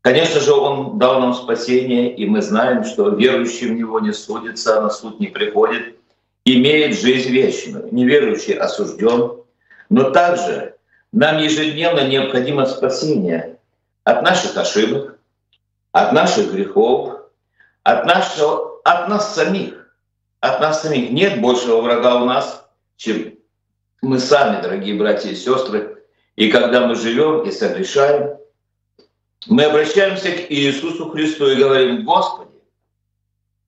Конечно 0.02 0.40
же, 0.40 0.54
Он 0.54 0.98
дал 0.98 1.20
нам 1.20 1.34
спасение, 1.34 2.16
и 2.16 2.26
мы 2.26 2.42
знаем, 2.42 2.84
что 2.84 3.10
верующий 3.10 3.68
в 3.68 3.74
Него 3.74 4.00
не 4.00 4.14
судится, 4.14 4.78
а 4.78 4.82
на 4.82 4.90
суд 4.90 5.20
не 5.20 5.28
приходит, 5.28 5.96
имеет 6.44 7.00
жизнь 7.00 7.30
вечную. 7.30 7.88
Неверующий 7.92 8.54
осужден. 8.54 9.44
Но 9.90 10.10
также 10.10 10.76
нам 11.12 11.38
ежедневно 11.38 12.08
необходимо 12.08 12.66
спасение 12.66 13.58
от 14.04 14.24
наших 14.24 14.58
ошибок, 14.58 15.20
от 15.92 16.14
наших 16.14 16.52
грехов, 16.52 17.20
от, 17.84 18.06
нашего, 18.06 18.80
от 18.84 19.08
нас 19.08 19.36
самих. 19.36 19.96
От 20.40 20.60
нас 20.62 20.82
самих 20.82 21.12
нет 21.12 21.42
большего 21.42 21.82
врага 21.82 22.16
у 22.22 22.26
нас, 22.26 22.68
чем 22.98 23.36
мы 24.02 24.18
сами, 24.18 24.64
дорогие 24.64 24.96
братья 24.96 25.30
и 25.30 25.36
сестры. 25.36 26.04
И 26.36 26.50
когда 26.50 26.88
мы 26.88 26.96
живем 26.96 27.44
и 27.44 27.52
согрешаем, 27.52 28.41
мы 29.48 29.64
обращаемся 29.64 30.32
к 30.32 30.52
Иисусу 30.52 31.10
Христу 31.10 31.50
и 31.50 31.56
говорим, 31.56 32.06
Господи, 32.06 32.52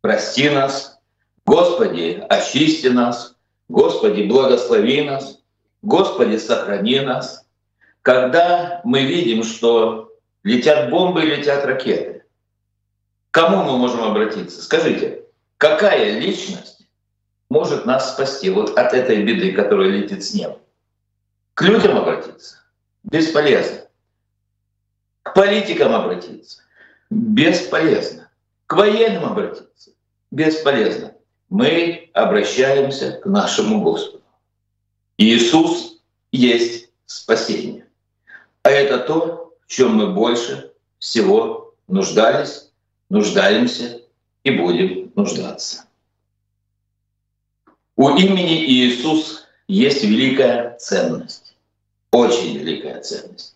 прости 0.02 0.50
нас, 0.50 1.00
Господи, 1.46 2.24
очисти 2.30 2.88
нас, 2.88 3.36
Господи, 3.70 4.24
благослови 4.24 5.02
нас, 5.02 5.40
Господи, 5.82 6.38
сохрани 6.38 7.00
нас. 7.00 7.46
Когда 8.02 8.82
мы 8.84 9.04
видим, 9.04 9.44
что 9.44 10.14
летят 10.44 10.90
бомбы 10.90 11.24
и 11.24 11.36
летят 11.38 11.66
ракеты. 11.66 12.24
К 13.32 13.34
кому 13.34 13.64
мы 13.64 13.78
можем 13.78 14.04
обратиться? 14.04 14.62
Скажите, 14.62 15.24
какая 15.58 16.20
личность 16.20 16.88
может 17.50 17.86
нас 17.86 18.14
спасти 18.14 18.50
вот 18.50 18.78
от 18.78 18.94
этой 18.94 19.24
беды, 19.24 19.54
которая 19.54 19.90
летит 19.90 20.24
с 20.24 20.34
неба? 20.34 20.60
К 21.56 21.64
людям 21.64 21.98
обратиться? 21.98 22.60
Бесполезно. 23.04 23.88
К 25.24 25.34
политикам 25.34 25.94
обратиться? 25.96 26.62
Бесполезно. 27.10 28.30
К 28.68 28.76
военным 28.76 29.26
обратиться? 29.26 29.92
Бесполезно. 30.32 31.16
Мы 31.50 32.10
обращаемся 32.14 33.14
к 33.14 33.26
нашему 33.26 33.82
Господу. 33.82 34.24
Иисус 35.18 36.02
есть 36.32 36.90
спасение. 37.06 37.88
А 38.64 38.70
это 38.70 39.00
то, 39.00 39.54
в 39.66 39.72
чем 39.72 39.96
мы 39.96 40.14
больше 40.14 40.74
всего 41.00 41.74
нуждались, 41.88 42.72
нуждаемся 43.10 44.02
и 44.44 44.52
будем 44.52 45.12
нуждаться. 45.16 45.86
У 47.96 48.10
имени 48.10 48.66
Иисус 48.66 49.46
есть 49.68 50.04
великая 50.04 50.78
ценность, 50.80 51.56
очень 52.12 52.58
великая 52.58 53.02
ценность. 53.02 53.56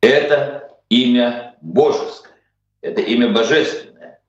Это 0.00 0.73
имя 0.94 1.56
Божеское, 1.60 2.32
это 2.80 3.00
имя 3.00 3.32
Божественное, 3.32 4.20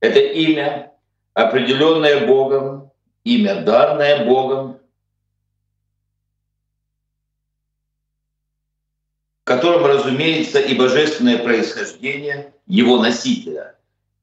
это 0.00 0.18
имя, 0.18 0.92
определенное 1.34 2.26
Богом, 2.26 2.90
имя 3.24 3.62
данное 3.62 4.24
Богом, 4.24 4.80
котором 9.44 9.86
разумеется 9.86 10.60
и 10.60 10.74
божественное 10.74 11.38
происхождение 11.38 12.52
его 12.66 12.98
носителя. 12.98 13.76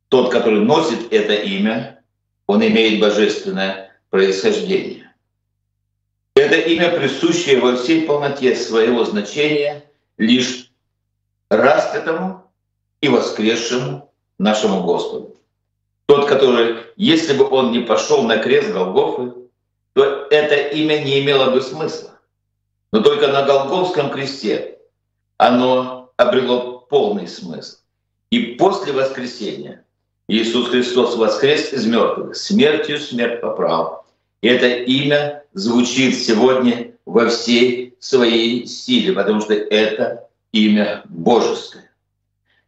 Тот, 0.10 0.32
который 0.32 0.60
носит 0.60 1.12
это 1.12 1.34
имя, 1.34 2.04
он 2.46 2.64
имеет 2.64 3.02
божественное 3.02 3.98
происхождение. 4.12 5.12
Это 6.36 6.56
имя, 6.58 6.92
присущее 6.92 7.60
во 7.60 7.76
всей 7.76 8.04
полноте 8.04 8.56
своего 8.56 9.04
значения 9.04 9.84
лишь 10.20 10.70
распятому 11.50 12.52
и 13.02 13.08
воскресшему 13.08 14.12
нашему 14.38 14.84
Господу. 14.84 15.36
Тот, 16.08 16.28
который, 16.28 16.78
если 16.96 17.34
бы 17.34 17.48
он 17.50 17.72
не 17.72 17.80
пошел 17.80 18.24
на 18.24 18.38
крест 18.38 18.72
Голгофы, 18.72 19.34
то 19.94 20.28
это 20.30 20.56
имя 20.56 21.00
не 21.04 21.22
имело 21.22 21.52
бы 21.52 21.62
смысла. 21.62 22.12
Но 22.92 23.02
только 23.02 23.28
на 23.28 23.44
Голговском 23.44 24.12
кресте 24.12 24.80
оно 25.38 26.12
обрело 26.18 26.86
полный 26.90 27.28
смысл. 27.28 27.78
И 28.30 28.56
после 28.56 28.94
воскресения 28.94 29.86
Иисус 30.28 30.70
Христос 30.70 31.16
воскрес 31.16 31.72
из 31.74 31.86
мертвых, 31.86 32.36
смертью 32.36 33.00
смерть 33.00 33.42
поправ. 33.42 34.06
И 34.42 34.48
это 34.48 34.68
имя 34.68 35.44
звучит 35.54 36.16
сегодня 36.18 36.94
во 37.06 37.30
всей 37.30 37.96
своей 38.00 38.66
силе, 38.66 39.14
потому 39.14 39.42
что 39.42 39.54
это 39.54 40.28
имя 40.56 41.04
божеское. 41.10 41.92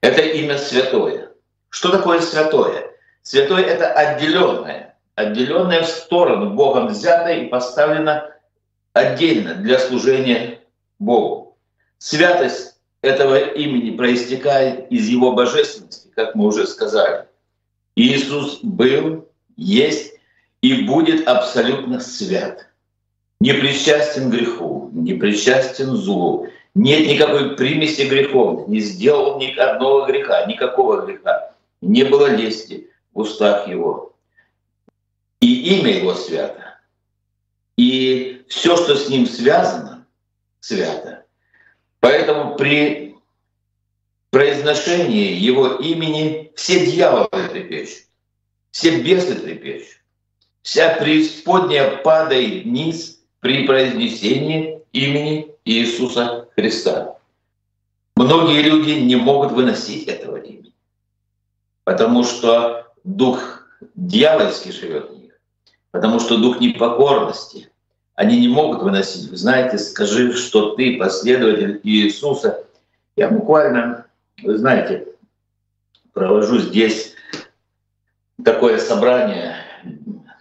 Это 0.02 0.22
имя 0.22 0.58
святое. 0.58 1.32
Что 1.70 1.90
такое 1.90 2.20
святое? 2.20 2.92
Святое— 3.22 3.64
это 3.66 3.92
отделенное, 3.94 4.98
отделенное 5.16 5.84
в 5.84 5.88
сторону, 5.88 6.54
Богом 6.54 6.88
взятое 6.88 7.46
и 7.46 7.48
поставлено 7.48 8.30
отдельно 8.94 9.56
для 9.56 9.80
служения 9.80 10.60
Богу. 11.00 11.58
Святость 11.98 12.76
этого 13.02 13.40
имени 13.40 13.96
проистекает 13.96 14.92
из 14.92 15.08
его 15.08 15.32
божественности, 15.32 16.10
как 16.14 16.36
мы 16.36 16.48
уже 16.48 16.68
сказали. 16.68 17.26
Иисус 17.96 18.60
был, 18.64 19.30
есть 19.56 20.14
и 20.62 20.84
будет 20.84 21.28
абсолютно 21.28 22.02
свят. 22.02 22.68
Не 23.40 23.54
причастен 23.54 24.30
греху, 24.30 24.90
не 24.94 25.14
причастен 25.14 25.96
злу. 25.96 26.48
Нет 26.78 27.08
никакой 27.08 27.56
примеси 27.56 28.04
грехов, 28.04 28.68
не 28.68 28.80
сделал 28.82 29.40
ни 29.40 29.52
одного 29.58 30.06
греха, 30.06 30.46
никакого 30.46 31.08
греха. 31.08 31.56
Не 31.82 32.04
было 32.04 32.28
лести 32.28 32.92
в 33.16 33.22
устах 33.22 33.68
его. 33.68 34.14
И 35.40 35.80
имя 35.80 35.98
его 35.98 36.14
свято. 36.14 36.80
И 37.78 38.44
все, 38.48 38.78
что 38.78 38.96
с 38.96 39.10
ним 39.10 39.26
связано, 39.26 40.06
свято. 40.60 41.26
Поэтому 42.00 42.56
при 42.56 43.16
произношении 44.30 45.34
его 45.34 45.78
имени 45.78 46.52
все 46.56 46.86
дьяволы 46.86 47.48
трепещут, 47.50 48.06
все 48.70 49.02
бесы 49.02 49.34
трепещут. 49.34 49.98
Вся 50.62 50.96
преисподняя 50.96 51.98
падает 51.98 52.66
вниз 52.66 53.20
при 53.40 53.66
произнесении 53.66 54.80
имени 54.92 55.56
Иисуса 55.66 56.47
Христа. 56.58 57.18
Многие 58.16 58.62
люди 58.64 58.92
не 58.92 59.16
могут 59.16 59.52
выносить 59.52 60.08
этого 60.08 60.38
имени, 60.38 60.74
потому 61.84 62.24
что 62.24 62.88
дух 63.04 63.68
дьявольский 63.96 64.72
живет 64.72 65.12
в 65.12 65.20
них, 65.20 65.40
потому 65.92 66.20
что 66.20 66.38
дух 66.38 66.60
непокорности– 66.60 67.70
они 68.18 68.40
не 68.40 68.48
могут 68.48 68.82
выносить. 68.82 69.30
Вы 69.30 69.38
знаете, 69.38 69.78
скажи, 69.78 70.34
что 70.34 70.74
ты 70.74 70.98
последователь 70.98 71.80
Иисуса. 71.84 72.66
Я 73.16 73.30
буквально, 73.30 74.08
вы 74.42 74.58
знаете, 74.58 75.08
провожу 76.14 76.58
здесь 76.58 77.14
такое 78.44 78.80
собрание, 78.80 79.58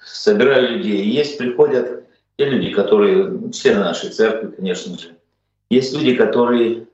собираю 0.03 0.79
людей. 0.79 1.05
Есть, 1.05 1.37
приходят 1.37 2.07
те 2.39 2.49
люди, 2.49 2.71
которые, 2.71 3.53
члены 3.53 3.81
нашей 3.81 4.09
церкви, 4.09 4.53
конечно 4.57 4.99
же. 4.99 5.16
Есть 5.71 5.95
люди, 5.95 6.15
которые 6.15 6.87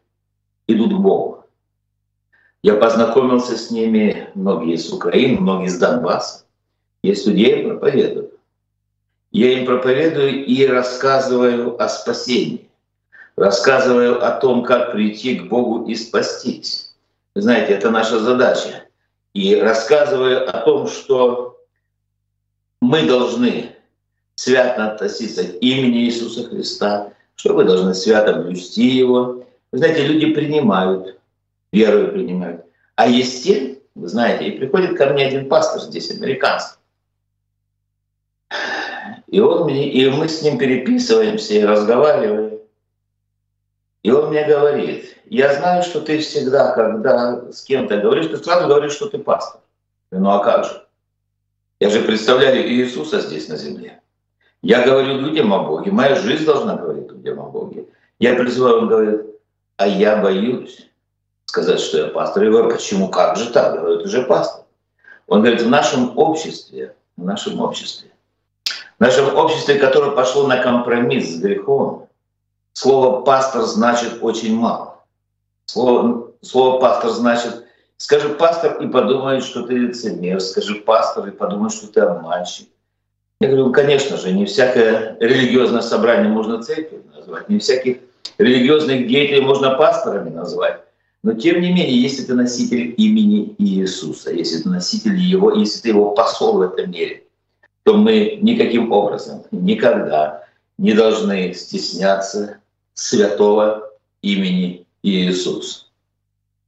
идут 0.67 0.95
к 0.95 0.99
Богу. 0.99 1.45
Я 2.63 2.75
познакомился 2.77 3.57
с 3.57 3.71
ними, 3.71 4.31
многие 4.35 4.75
из 4.75 4.93
Украины, 4.93 5.41
многие 5.41 5.67
из 5.67 5.79
Донбасса. 5.79 6.45
Есть 7.03 7.27
людей, 7.27 7.65
проповедуют. 7.65 8.35
Я 9.33 9.59
им 9.59 9.67
проповедую 9.67 10.45
и 10.45 10.67
рассказываю 10.67 11.83
о 11.83 11.89
спасении, 11.89 12.69
рассказываю 13.35 14.25
о 14.25 14.31
том, 14.33 14.63
как 14.63 14.93
прийти 14.93 15.37
к 15.37 15.49
Богу 15.49 15.87
и 15.87 15.95
спастись. 15.95 16.95
Вы 17.35 17.43
знаете, 17.43 17.73
это 17.73 17.91
наша 17.91 18.21
задача. 18.21 18.85
И 19.35 19.57
рассказываю 19.57 20.49
о 20.49 20.61
том, 20.61 20.87
что 20.87 21.59
мы 22.83 23.07
должны 23.07 23.75
свято 24.35 24.93
относиться 24.93 25.45
к 25.45 25.55
имени 25.63 26.05
Иисуса 26.05 26.49
Христа, 26.49 27.15
что 27.37 27.55
вы 27.55 27.65
должны 27.65 27.95
свято 27.95 28.35
блюсти 28.35 28.87
его. 28.87 29.45
Вы 29.73 29.79
знаете, 29.79 30.07
люди 30.07 30.33
принимают, 30.33 31.19
верою 31.73 32.13
принимают. 32.13 32.65
А 32.95 33.09
есть 33.09 33.45
те, 33.45 33.79
вы 33.95 34.09
знаете, 34.09 34.49
и 34.49 34.59
приходит 34.59 34.97
ко 34.97 35.07
мне 35.07 35.27
один 35.27 35.49
пастор 35.49 35.81
здесь, 35.83 36.11
американский. 36.11 36.79
И, 39.27 39.41
он 39.41 39.65
мне, 39.65 39.91
и 39.91 40.11
мы 40.11 40.29
с 40.29 40.43
ним 40.43 40.59
переписываемся 40.59 41.55
и 41.55 41.65
разговариваем. 41.65 42.59
И 44.03 44.11
он 44.11 44.29
мне 44.29 44.45
говорит, 44.45 45.17
я 45.27 45.55
знаю, 45.55 45.83
что 45.83 46.01
ты 46.01 46.19
всегда, 46.19 46.73
когда 46.75 47.51
с 47.51 47.63
кем-то 47.63 47.99
говоришь, 47.99 48.27
ты 48.27 48.37
сразу 48.37 48.69
говоришь, 48.69 48.93
что 48.93 49.09
ты 49.09 49.19
пастор. 49.19 49.63
Ну 50.11 50.29
а 50.29 50.45
как 50.45 50.67
же? 50.67 50.87
Я 51.81 51.89
же 51.89 52.03
представляю 52.03 52.69
Иисуса 52.69 53.21
здесь 53.21 53.49
на 53.49 53.57
земле. 53.57 54.02
Я 54.63 54.85
говорю 54.87 55.19
людям 55.19 55.53
о 55.53 55.65
Боге, 55.65 55.91
моя 55.91 56.15
жизнь 56.15 56.45
должна 56.45 56.77
говорить 56.77 57.11
людям 57.11 57.41
о 57.41 57.51
Боге. 57.51 57.87
Я 58.19 58.35
призываю, 58.35 58.79
он 58.79 58.89
говорит, 58.89 59.21
а 59.77 59.87
я 59.87 60.17
боюсь 60.17 60.89
сказать, 61.47 61.81
что 61.81 61.99
я 61.99 62.07
пастор. 62.09 62.45
Я 62.45 62.51
говорю, 62.51 62.71
почему, 62.71 63.09
как 63.09 63.37
же 63.37 63.51
так? 63.51 63.75
Я 63.75 63.81
говорю, 63.81 64.03
ты 64.03 64.09
же 64.09 64.23
пастор. 64.23 64.65
Он 65.27 65.41
говорит, 65.41 65.63
в 65.63 65.69
нашем 65.69 66.17
обществе, 66.17 66.95
в 67.17 67.25
нашем 67.25 67.61
обществе, 67.61 68.11
в 68.99 69.01
нашем 69.01 69.37
обществе, 69.37 69.75
которое 69.75 70.13
пошло 70.13 70.47
на 70.47 70.63
компромисс 70.63 71.35
с 71.35 71.41
грехом, 71.41 72.09
слово 72.73 73.23
«пастор» 73.23 73.63
значит 73.63 74.19
очень 74.21 74.57
мало. 74.57 75.01
Слово, 75.67 76.31
слово 76.41 76.81
«пастор» 76.81 77.11
значит 77.11 77.65
Скажи 78.03 78.31
пастор 78.31 78.83
и 78.83 78.89
подумает, 78.89 79.45
что 79.45 79.63
ты 79.63 79.75
лицемер. 79.75 80.41
Скажи 80.41 80.75
пастор 80.75 81.29
и 81.29 81.31
подумает, 81.31 81.73
что 81.73 81.87
ты 81.87 82.01
обманщик. 82.01 82.69
Я 83.43 83.49
говорю, 83.49 83.73
конечно 83.73 84.17
же, 84.17 84.31
не 84.31 84.45
всякое 84.45 85.17
религиозное 85.19 85.81
собрание 85.81 86.29
можно 86.29 86.63
церковью 86.63 87.03
назвать, 87.13 87.49
не 87.49 87.59
всяких 87.59 87.97
религиозных 88.39 89.09
деятелей 89.09 89.41
можно 89.41 89.75
пасторами 89.75 90.31
назвать. 90.31 90.83
Но 91.25 91.33
тем 91.33 91.61
не 91.61 91.73
менее, 91.73 92.01
если 92.01 92.23
ты 92.23 92.35
носитель 92.35 92.95
имени 92.97 93.57
Иисуса, 93.59 94.31
если 94.31 94.63
ты 94.63 94.69
носитель 94.69 95.17
Его, 95.17 95.53
если 95.55 95.81
ты 95.81 95.89
Его 95.89 96.15
посол 96.15 96.59
в 96.59 96.61
этом 96.61 96.93
мире, 96.93 97.25
то 97.83 97.97
мы 97.97 98.39
никаким 98.41 98.93
образом, 98.93 99.43
никогда 99.51 100.45
не 100.79 100.93
должны 100.93 101.53
стесняться 101.53 102.59
святого 102.95 103.91
имени 104.23 104.87
Иисуса. 105.03 105.87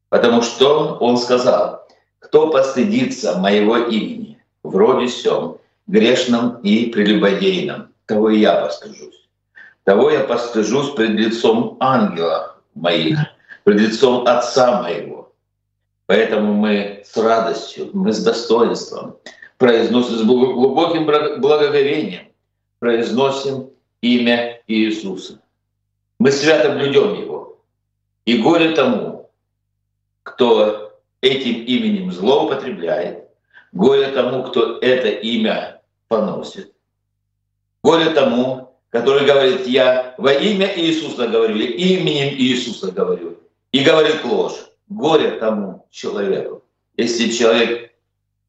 Потому 0.09 0.43
что 0.43 0.97
он 1.01 1.19
сказал, 1.19 1.87
кто 2.19 2.51
постыдится 2.51 3.39
моего 3.39 3.77
имени 3.77 4.41
в 4.65 4.75
роде 4.75 5.07
сем, 5.07 5.59
грешном 5.87 6.61
и 6.63 6.87
прелюбодейном, 6.87 7.93
того 8.07 8.31
и 8.31 8.39
я 8.39 8.55
постыжусь. 8.55 9.29
Того 9.85 10.11
я 10.11 10.21
постыжусь 10.21 10.91
пред 10.91 11.11
лицом 11.11 11.77
ангела 11.81 12.57
моих, 12.75 13.19
пред 13.65 13.81
лицом 13.81 14.27
Отца 14.27 14.83
моего. 14.83 15.33
Поэтому 16.07 16.55
мы 16.55 17.03
с 17.05 17.17
радостью, 17.17 17.91
мы 17.93 18.13
с 18.13 18.23
достоинством 18.23 19.17
произносим, 19.59 20.17
с 20.17 20.23
глубоким 20.23 21.07
благоговением 21.41 22.29
произносим 22.79 23.71
имя 24.03 24.61
Иисуса. 24.67 25.41
Мы 26.19 26.31
свято 26.31 26.71
блюдем 26.71 27.15
Его. 27.15 27.59
И 28.27 28.39
горе 28.39 28.75
тому, 28.75 29.31
кто 30.23 31.01
этим 31.21 31.65
именем 31.65 32.13
злоупотребляет, 32.13 33.24
горе 33.75 34.09
тому, 34.13 34.45
кто 34.45 34.79
это 34.79 35.09
имя 35.09 35.83
поносит, 36.09 36.73
горе 37.83 38.11
тому, 38.11 38.79
который 38.91 39.27
говорит, 39.27 39.67
я 39.67 40.15
во 40.17 40.33
имя 40.33 40.73
Иисуса 40.79 41.27
говорю, 41.27 41.57
или 41.57 41.67
именем 41.67 42.35
Иисуса 42.39 42.93
говорю, 42.93 43.39
и 43.73 43.85
говорит 43.85 44.25
ложь. 44.25 44.71
Горе 44.89 45.33
тому 45.33 45.87
человеку. 45.91 46.63
Если 46.97 47.31
человек 47.31 47.93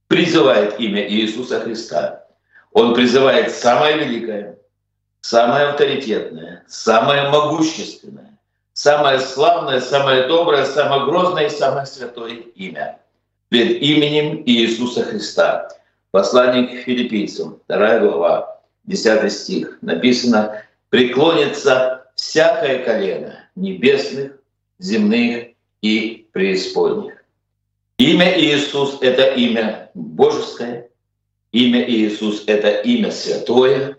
призывает 0.07 0.79
имя 0.79 1.09
Иисуса 1.09 1.59
Христа, 1.61 2.27
он 2.71 2.93
призывает 2.93 3.51
самое 3.51 3.97
великое, 3.97 4.59
самое 5.21 5.67
авторитетное, 5.67 6.65
самое 6.67 7.29
могущественное, 7.29 8.38
самое 8.73 9.19
славное, 9.19 9.79
самое 9.79 10.27
доброе, 10.27 10.65
самое 10.65 11.05
грозное 11.05 11.47
и 11.47 11.49
самое 11.49 11.85
святое 11.85 12.33
имя 12.55 12.99
перед 13.56 13.82
именем 13.82 14.44
Иисуса 14.46 15.04
Христа. 15.04 15.70
Послание 16.12 16.68
к 16.68 16.84
филиппийцам, 16.84 17.62
2 17.70 18.00
глава, 18.00 18.62
10 18.84 19.32
стих. 19.32 19.78
Написано 19.80 20.62
«Преклонится 20.89 22.06
всякое 22.15 22.84
колено 22.84 23.48
небесных, 23.56 24.34
земных 24.78 25.52
и 25.82 26.28
преисподних». 26.34 27.24
Имя 27.98 28.38
Иисус— 28.38 28.98
это 29.02 29.24
имя 29.24 29.89
божеское, 29.94 30.89
имя 31.54 31.89
Иисус— 31.89 32.44
это 32.48 32.82
имя 32.82 33.10
святое, 33.10 33.96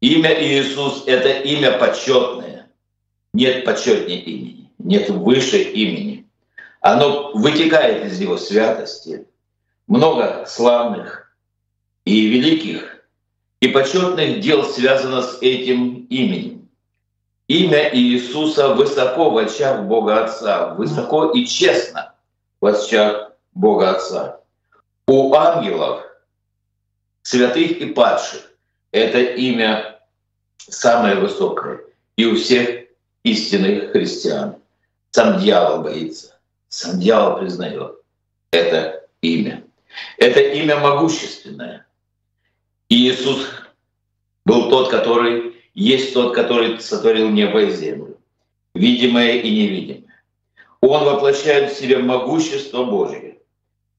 имя 0.00 0.32
Иисус— 0.40 1.02
это 1.08 1.30
имя 1.40 1.72
почетное 1.72 2.70
нет 3.32 3.64
почетнее 3.64 4.20
имени, 4.20 4.70
нет 4.78 5.10
выше 5.10 5.60
имени. 5.60 6.25
Оно 6.86 7.32
вытекает 7.34 8.04
из 8.04 8.20
его 8.20 8.38
святости. 8.38 9.26
Много 9.88 10.44
славных 10.46 11.36
и 12.04 12.28
великих 12.28 13.04
и 13.58 13.66
почетных 13.66 14.38
дел 14.38 14.62
связано 14.62 15.22
с 15.22 15.38
этим 15.40 16.06
именем. 16.10 16.68
Имя 17.48 17.92
Иисуса 17.92 18.68
высоко 18.68 19.30
в 19.30 19.38
очах 19.38 19.82
Бога 19.82 20.26
Отца, 20.26 20.74
высоко 20.74 21.32
и 21.32 21.44
честно 21.44 22.14
в 22.60 22.66
очах 22.66 23.32
Бога 23.52 23.90
Отца. 23.90 24.40
У 25.08 25.34
ангелов, 25.34 26.04
святых 27.22 27.80
и 27.80 27.86
падших, 27.86 28.52
это 28.92 29.18
имя 29.18 29.98
самое 30.56 31.16
высокое. 31.16 31.80
И 32.14 32.26
у 32.26 32.36
всех 32.36 32.86
истинных 33.24 33.90
христиан. 33.90 34.54
Сам 35.10 35.40
дьявол 35.40 35.82
боится, 35.82 36.35
сам 36.68 37.00
дьявол 37.00 37.38
признает 37.38 37.96
это 38.50 39.06
имя. 39.20 39.64
Это 40.18 40.40
имя 40.40 40.78
могущественное. 40.78 41.86
И 42.88 43.08
Иисус 43.08 43.48
был 44.44 44.68
тот, 44.70 44.90
который 44.90 45.56
есть 45.74 46.14
тот, 46.14 46.34
который 46.34 46.80
сотворил 46.80 47.30
небо 47.30 47.62
и 47.62 47.70
землю, 47.70 48.18
видимое 48.74 49.32
и 49.40 49.50
невидимое. 49.50 50.22
Он 50.80 51.04
воплощает 51.04 51.72
в 51.72 51.78
себе 51.78 51.98
могущество 51.98 52.84
Божие. 52.84 53.38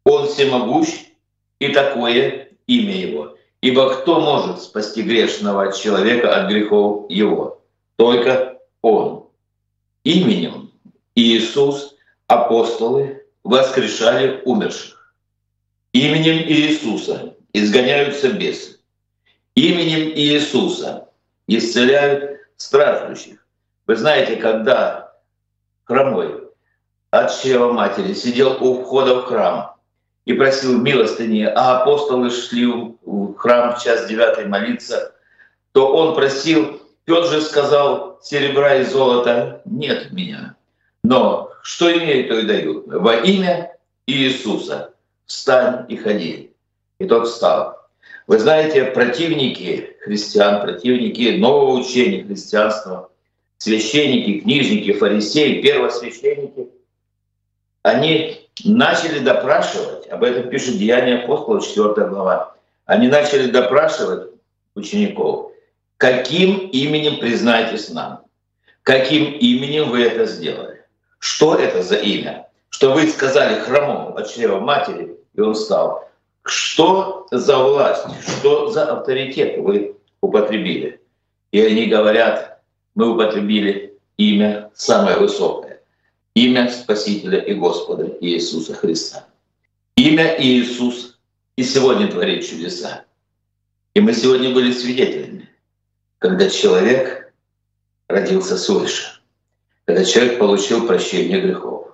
Он 0.04 0.28
всемогущ, 0.28 0.88
и 1.60 1.70
такое 1.70 2.50
имя 2.68 2.96
Его. 2.96 3.38
Ибо 3.62 3.96
кто 3.96 4.22
может 4.22 4.62
спасти 4.62 5.02
грешного 5.02 5.74
человека 5.74 6.36
от 6.36 6.50
грехов 6.50 7.10
его? 7.10 7.64
Только 7.96 8.60
он. 8.82 9.30
Именем 10.04 10.72
Иисус 11.16 11.97
апостолы 12.28 13.26
воскрешали 13.44 14.42
умерших. 14.46 15.14
Именем 15.94 16.38
Иисуса 16.48 17.36
изгоняются 17.54 18.30
бесы. 18.30 18.80
Именем 19.56 20.10
Иисуса 20.10 21.10
исцеляют 21.48 22.42
страждущих. 22.58 23.46
Вы 23.88 23.96
знаете, 23.96 24.36
когда 24.36 25.14
хромой 25.86 26.44
от 27.10 27.42
чрева 27.42 27.72
матери 27.72 28.14
сидел 28.14 28.58
у 28.62 28.84
входа 28.84 29.22
в 29.22 29.26
храм 29.26 29.76
и 30.26 30.34
просил 30.34 30.78
милостыни, 30.78 31.44
а 31.44 31.82
апостолы 31.82 32.30
шли 32.30 32.66
в 32.66 33.36
храм 33.36 33.76
в 33.76 33.82
час 33.82 34.08
девятый 34.08 34.46
молиться, 34.46 35.16
то 35.72 35.94
он 35.96 36.16
просил 36.16 36.82
Петр 37.08 37.26
же 37.28 37.42
сказал, 37.42 38.20
серебра 38.22 38.76
и 38.76 38.84
золота 38.84 39.62
нет 39.64 40.10
у 40.12 40.16
меня. 40.16 40.57
Но 41.08 41.52
что 41.64 41.90
имею, 41.90 42.28
то 42.28 42.40
и 42.40 42.44
даю. 42.44 42.84
Во 42.86 43.16
имя 43.16 43.78
Иисуса 44.08 44.94
встань 45.26 45.86
и 45.88 45.96
ходи. 45.96 46.52
И 47.00 47.06
тот 47.06 47.28
встал. 47.28 47.78
Вы 48.28 48.40
знаете, 48.40 48.84
противники 48.86 49.96
христиан, 50.02 50.62
противники 50.62 51.38
нового 51.38 51.80
учения 51.80 52.26
христианства, 52.26 53.10
священники, 53.58 54.42
книжники, 54.42 54.92
фарисеи, 54.92 55.62
первосвященники, 55.62 56.68
они 57.84 58.50
начали 58.66 59.20
допрашивать, 59.20 60.08
об 60.08 60.24
этом 60.24 60.50
пишет 60.50 60.78
Деяние 60.78 61.20
апостола, 61.20 61.62
4 61.62 62.08
глава, 62.10 62.56
они 62.86 63.08
начали 63.08 63.50
допрашивать 63.50 64.32
учеников, 64.76 65.52
Каким 65.96 66.68
именем 66.68 67.20
признаетесь 67.20 67.90
нам? 67.90 68.22
Каким 68.84 69.32
именем 69.32 69.90
вы 69.90 70.04
это 70.04 70.26
сделали? 70.26 70.77
Что 71.20 71.56
это 71.56 71.82
за 71.82 71.96
имя? 71.96 72.48
Что 72.70 72.94
вы 72.94 73.08
сказали 73.08 73.60
хромому 73.60 74.16
от 74.16 74.32
чрева 74.32 74.60
матери, 74.60 75.18
и 75.34 75.42
он 75.42 75.56
стал. 75.56 76.08
Что 76.44 77.28
за 77.32 77.58
власть, 77.58 78.06
что 78.28 78.70
за 78.70 78.92
авторитет 78.92 79.58
вы 79.58 79.96
употребили? 80.22 81.02
И 81.52 81.62
они 81.62 81.88
говорят, 81.88 82.62
мы 82.96 83.14
употребили 83.14 83.98
имя 84.18 84.72
самое 84.74 85.18
высокое, 85.18 85.82
имя 86.34 86.70
Спасителя 86.70 87.40
и 87.40 87.54
Господа 87.54 88.18
Иисуса 88.22 88.74
Христа. 88.74 89.26
Имя 89.96 90.36
Иисус 90.40 91.18
и 91.56 91.64
сегодня 91.64 92.10
творит 92.10 92.48
чудеса. 92.48 93.04
И 93.94 94.00
мы 94.00 94.14
сегодня 94.14 94.54
были 94.54 94.72
свидетелями, 94.72 95.50
когда 96.20 96.50
человек 96.50 97.34
родился 98.08 98.58
свыше, 98.58 99.17
когда 99.88 100.04
человек 100.04 100.38
получил 100.38 100.86
прощение 100.86 101.40
грехов, 101.40 101.88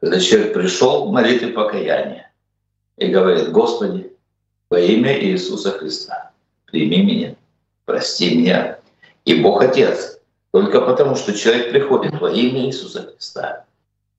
когда 0.00 0.18
человек 0.18 0.54
пришел 0.54 1.06
в 1.06 1.12
молитве 1.12 1.48
покаяния 1.48 2.32
и 2.96 3.06
говорит, 3.06 3.52
Господи, 3.52 4.12
во 4.68 4.80
имя 4.80 5.16
Иисуса 5.24 5.70
Христа, 5.70 6.32
прими 6.66 7.00
меня, 7.00 7.36
прости 7.84 8.34
меня. 8.34 8.80
И 9.24 9.40
Бог 9.40 9.62
Отец, 9.62 10.20
только 10.50 10.80
потому, 10.80 11.14
что 11.14 11.32
человек 11.32 11.70
приходит 11.70 12.20
во 12.20 12.28
имя 12.32 12.66
Иисуса 12.66 13.12
Христа, 13.12 13.66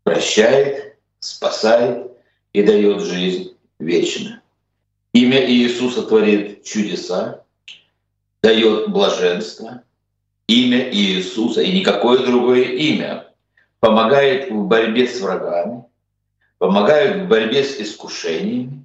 прощает, 0.03 0.95
спасает 1.19 2.09
и 2.53 2.63
дает 2.63 3.01
жизнь 3.01 3.53
вечную. 3.79 4.39
Имя 5.11 5.45
Иисуса 5.45 6.03
творит 6.03 6.63
чудеса, 6.63 7.43
дает 8.41 8.89
блаженство. 8.89 9.83
Имя 10.49 10.89
Иисуса 10.91 11.61
и 11.61 11.71
никакое 11.71 12.25
другое 12.25 12.63
имя 12.63 13.27
помогает 13.79 14.49
в 14.49 14.65
борьбе 14.65 15.07
с 15.07 15.21
врагами, 15.21 15.83
помогает 16.57 17.21
в 17.21 17.27
борьбе 17.27 17.63
с 17.63 17.79
искушениями 17.79 18.83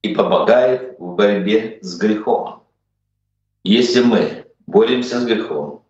и 0.00 0.14
помогает 0.14 0.98
в 0.98 1.14
борьбе 1.14 1.78
с 1.82 1.98
грехом. 1.98 2.62
Если 3.64 4.00
мы 4.00 4.46
боремся 4.66 5.20
с 5.20 5.26
грехом 5.26 5.82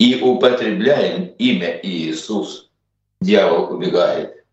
и 0.00 0.20
употребляем 0.20 1.26
имя 1.38 1.78
Иисус, 1.84 2.72
дьявол 3.20 3.72
убегает. 3.72 4.44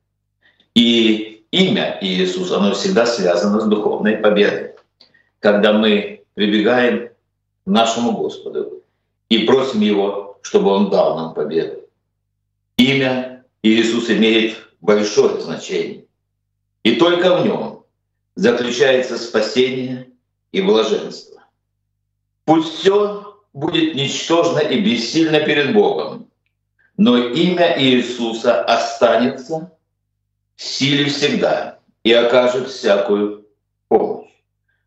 И 0.75 1.43
имя 1.49 1.97
Иисус, 2.01 2.51
оно 2.51 2.75
всегда 2.75 3.07
связано 3.07 3.61
с 3.61 3.65
духовной 3.65 4.17
победой. 4.17 4.75
Когда 5.39 5.73
мы 5.73 6.23
прибегаем 6.35 7.07
к 7.07 7.11
нашему 7.65 8.11
Господу 8.11 8.83
и 9.29 9.39
просим 9.39 9.81
Его, 9.81 10.39
чтобы 10.41 10.69
Он 10.69 10.89
дал 10.89 11.17
нам 11.17 11.33
победу. 11.33 11.81
Имя 12.77 13.45
Иисус 13.63 14.09
имеет 14.09 14.57
большое 14.81 15.39
значение. 15.41 16.05
И 16.83 16.95
только 16.95 17.35
в 17.35 17.45
нем 17.45 17.83
заключается 18.35 19.17
спасение 19.17 20.09
и 20.51 20.61
блаженство. 20.61 21.43
Пусть 22.45 22.79
все 22.79 23.41
будет 23.53 23.95
ничтожно 23.95 24.59
и 24.59 24.79
бессильно 24.79 25.41
перед 25.41 25.73
Богом, 25.73 26.29
но 26.95 27.17
имя 27.17 27.75
Иисуса 27.81 28.63
останется 28.63 29.71
в 30.55 30.63
силе 30.63 31.05
всегда 31.05 31.79
и 32.03 32.13
окажет 32.13 32.69
всякую 32.69 33.47
помощь. 33.87 34.29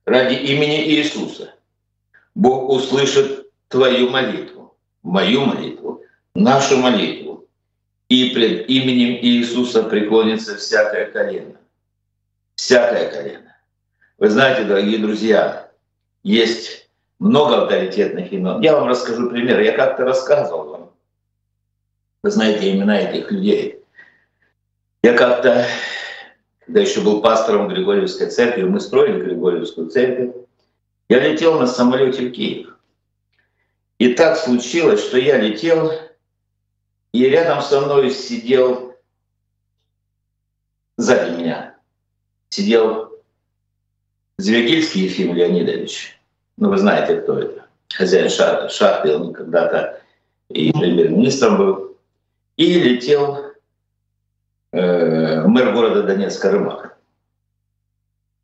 Ради 0.05 0.35
имени 0.35 0.88
Иисуса 0.90 1.55
Бог 2.35 2.70
услышит 2.70 3.39
твою 3.70 4.11
молитву, 4.11 4.76
мою 5.02 5.46
молитву, 5.46 6.02
нашу 6.35 6.76
молитву, 6.76 7.48
и 8.11 8.30
пред 8.35 8.68
именем 8.68 9.18
Иисуса 9.24 9.83
преклонится 9.85 10.56
всякое 10.56 11.11
колено 11.11 11.61
всякое 12.61 13.11
колено. 13.11 13.56
Вы 14.18 14.28
знаете, 14.28 14.64
дорогие 14.64 14.98
друзья, 14.98 15.70
есть 16.22 16.90
много 17.18 17.62
авторитетных 17.62 18.30
имен. 18.33 18.61
Я 18.61 18.76
вам 18.76 18.87
расскажу 18.87 19.30
пример. 19.30 19.61
Я 19.61 19.72
как-то 19.72 20.04
рассказывал 20.04 20.68
вам. 20.68 20.90
Вы 22.22 22.30
знаете 22.30 22.70
имена 22.70 23.00
этих 23.00 23.33
людей. 23.33 23.83
Я 25.02 25.14
как-то, 25.14 25.64
когда 26.66 26.80
еще 26.80 27.00
был 27.00 27.22
пастором 27.22 27.68
Григорьевской 27.68 28.28
церкви, 28.28 28.64
мы 28.64 28.80
строили 28.80 29.22
Григорьевскую 29.22 29.88
церковь, 29.88 30.35
я 31.09 31.18
летел 31.18 31.59
на 31.59 31.66
самолете 31.66 32.28
в 32.28 32.33
Киев. 32.33 32.76
И 34.00 34.14
так 34.14 34.36
случилось, 34.36 35.00
что 35.00 35.18
я 35.18 35.36
летел, 35.38 35.92
и 37.12 37.24
рядом 37.24 37.62
со 37.62 37.80
мной 37.80 38.10
сидел 38.10 38.96
сзади 40.96 41.30
меня 41.36 41.70
сидел 42.50 43.10
Звягильский 44.38 45.02
Ефим 45.02 45.34
Леонидович. 45.34 46.18
Ну, 46.56 46.70
вы 46.70 46.78
знаете, 46.78 47.20
кто 47.20 47.38
это. 47.38 47.66
Хозяин 47.92 48.28
шахты. 48.28 48.68
шахты 48.68 49.16
он 49.16 49.32
когда-то 49.32 50.00
и 50.48 50.72
премьер-министром 50.72 51.58
был. 51.58 51.96
И 52.56 52.80
летел 52.80 53.52
э, 54.72 55.42
мэр 55.42 55.72
города 55.72 56.02
Донецка 56.02 56.50
Рыбак. 56.50 56.96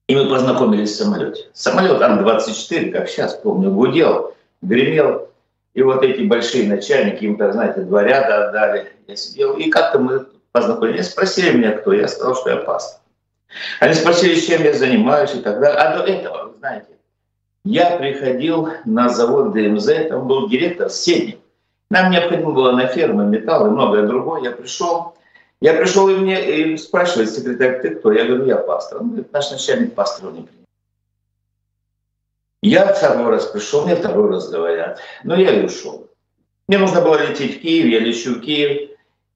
И 0.06 0.14
мы 0.14 0.28
познакомились 0.28 0.92
в 0.92 0.96
самолете. 0.96 1.48
Самолет 1.52 2.00
Ан-24, 2.00 2.90
как 2.90 3.08
сейчас 3.08 3.34
помню, 3.34 3.70
гудел, 3.70 4.34
гремел. 4.62 5.30
И 5.76 5.82
вот 5.82 6.02
эти 6.02 6.22
большие 6.22 6.66
начальники, 6.66 7.24
им-то, 7.24 7.52
знаете, 7.52 7.82
два 7.82 8.02
ряда 8.02 8.48
отдали. 8.48 8.92
Я 9.06 9.14
сидел, 9.14 9.58
и 9.58 9.68
как-то 9.68 9.98
мы 9.98 10.26
познакомились. 10.52 11.10
Спросили 11.10 11.54
меня, 11.54 11.72
кто. 11.72 11.92
Я 11.92 12.08
сказал, 12.08 12.34
что 12.34 12.48
я 12.48 12.56
пастор. 12.56 13.02
Они 13.80 13.92
спросили, 13.92 14.40
чем 14.40 14.64
я 14.64 14.72
занимаюсь 14.72 15.34
и 15.34 15.40
так 15.40 15.60
далее. 15.60 15.78
А 15.78 15.98
до 15.98 16.04
этого, 16.04 16.54
знаете, 16.58 16.88
я 17.66 17.98
приходил 17.98 18.70
на 18.86 19.10
завод 19.10 19.52
ДМЗ, 19.52 20.08
там 20.08 20.26
был 20.26 20.48
директор 20.48 20.88
Сенник. 20.88 21.40
Нам 21.90 22.10
необходимо 22.10 22.52
было 22.52 22.72
на 22.72 22.86
ферму 22.86 23.24
металл 23.24 23.66
и 23.66 23.70
многое 23.70 24.06
другое. 24.06 24.44
Я 24.44 24.52
пришел, 24.52 25.14
я 25.60 25.74
пришел 25.74 26.08
и 26.08 26.16
мне 26.16 26.72
и 26.72 26.76
спрашивает 26.78 27.30
секретарь, 27.30 27.82
ты 27.82 27.90
кто? 27.96 28.12
Я 28.12 28.24
говорю, 28.24 28.46
я 28.46 28.56
пастор. 28.56 29.02
Он 29.02 29.08
говорит, 29.08 29.30
наш 29.30 29.50
начальник 29.50 29.94
пастора 29.94 30.30
не 30.30 30.40
принял. 30.40 30.65
Я 32.68 32.92
второй 32.92 33.31
раз 33.31 33.46
пришел, 33.46 33.85
мне 33.85 33.96
второй 33.96 34.31
раз 34.31 34.48
говорят. 34.48 35.00
Но 35.24 35.37
я 35.37 35.61
и 35.61 35.64
ушел. 35.64 36.11
Мне 36.68 36.79
нужно 36.79 37.00
было 37.00 37.20
лететь 37.26 37.59
в 37.59 37.61
Киев, 37.61 37.87
я 37.87 38.00
лечу 38.00 38.35
в 38.35 38.40
Киев. 38.40 38.90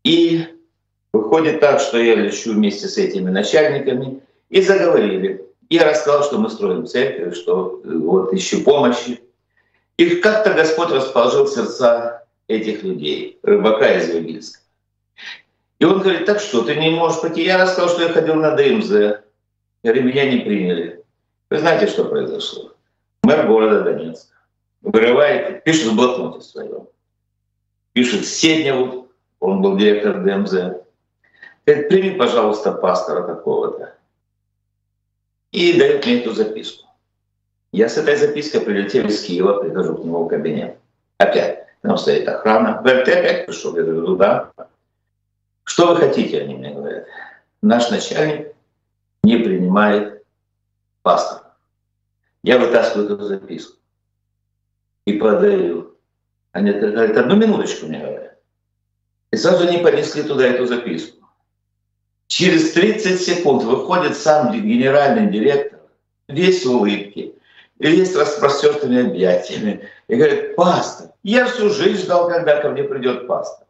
И 0.04 0.46
Выходит 1.12 1.60
так, 1.60 1.80
что 1.80 1.98
я 1.98 2.14
лечу 2.14 2.52
вместе 2.52 2.86
с 2.86 2.96
этими 2.96 3.30
начальниками 3.30 4.20
и 4.48 4.62
заговорили. 4.62 5.44
Я 5.68 5.88
рассказал, 5.88 6.24
что 6.24 6.38
мы 6.38 6.50
строим 6.50 6.86
церковь, 6.86 7.36
что 7.36 7.80
э, 7.84 7.88
вот 7.88 8.32
ищу 8.32 8.62
помощи. 8.62 9.20
И 9.96 10.16
как-то 10.16 10.54
Господь 10.54 10.90
расположил 10.90 11.46
сердца 11.46 12.24
этих 12.46 12.82
людей, 12.82 13.38
рыбака 13.42 13.92
из 13.96 14.08
Вигильска. 14.08 14.60
И 15.78 15.84
он 15.84 16.00
говорит, 16.00 16.26
так 16.26 16.40
что, 16.40 16.62
ты 16.62 16.76
не 16.76 16.90
можешь 16.90 17.20
пойти? 17.20 17.44
Я 17.44 17.62
рассказал, 17.62 17.88
что 17.88 18.02
я 18.02 18.08
ходил 18.10 18.34
на 18.36 18.54
ДМЗ. 18.54 18.90
Я 18.90 19.22
говорю, 19.82 20.04
меня 20.04 20.30
не 20.30 20.38
приняли. 20.38 21.04
Вы 21.48 21.58
знаете, 21.58 21.86
что 21.86 22.04
произошло? 22.04 22.72
Мэр 23.22 23.46
города 23.46 23.82
Донецка 23.82 24.34
вырывает, 24.82 25.64
пишет 25.64 25.92
в 25.92 25.96
блокноте 25.96 26.40
своем. 26.40 26.88
Пишет 27.92 28.26
Седневу, 28.26 29.08
он 29.40 29.62
был 29.62 29.76
директор 29.76 30.22
ДМЗ. 30.22 30.82
Говорит, 31.66 31.88
прими, 31.88 32.10
пожалуйста, 32.12 32.72
пастора 32.72 33.22
какого-то. 33.26 33.94
И 35.52 35.78
дает 35.78 36.04
мне 36.06 36.20
эту 36.20 36.32
записку. 36.32 36.88
Я 37.72 37.88
с 37.88 37.96
этой 37.96 38.16
запиской 38.16 38.60
прилетел 38.60 39.06
из 39.06 39.22
Киева, 39.22 39.60
прихожу 39.60 39.96
к 39.96 40.04
нему 40.04 40.24
в 40.24 40.28
кабинет. 40.28 40.78
Опять. 41.18 41.66
Там 41.82 41.96
стоит 41.96 42.28
охрана. 42.28 42.80
Говорит, 42.82 43.04
ты 43.04 43.12
опять 43.12 43.46
пришел? 43.46 43.76
Я 43.76 43.82
говорю, 43.82 44.02
ну 44.02 44.16
да. 44.16 44.52
Что 45.64 45.88
вы 45.88 45.96
хотите, 45.96 46.42
они 46.42 46.54
мне 46.54 46.74
говорят. 46.74 47.06
Наш 47.62 47.90
начальник 47.90 48.54
не 49.22 49.36
принимает 49.36 50.24
пастора. 51.02 51.49
Я 52.42 52.58
вытаскиваю 52.58 53.14
эту 53.14 53.24
записку 53.24 53.78
и 55.06 55.14
подаю. 55.14 55.96
Они 56.52 56.72
говорят, 56.72 57.16
одну 57.16 57.36
минуточку 57.36 57.86
мне 57.86 58.00
говорят. 58.00 58.38
И 59.30 59.36
сразу 59.36 59.70
не 59.70 59.78
понесли 59.78 60.22
туда 60.22 60.46
эту 60.46 60.66
записку. 60.66 61.26
Через 62.26 62.72
30 62.72 63.20
секунд 63.20 63.64
выходит 63.64 64.16
сам 64.16 64.52
генеральный 64.52 65.30
директор, 65.30 65.80
весь 66.28 66.64
в 66.64 66.70
улыбке, 66.70 67.32
весь 67.78 68.14
распростертыми 68.16 69.06
объятиями, 69.06 69.88
и 70.08 70.14
говорит, 70.14 70.56
пастор, 70.56 71.10
я 71.22 71.46
всю 71.46 71.70
жизнь 71.70 72.02
ждал, 72.02 72.28
когда 72.28 72.60
ко 72.60 72.70
мне 72.70 72.84
придет 72.84 73.26
пастор. 73.26 73.66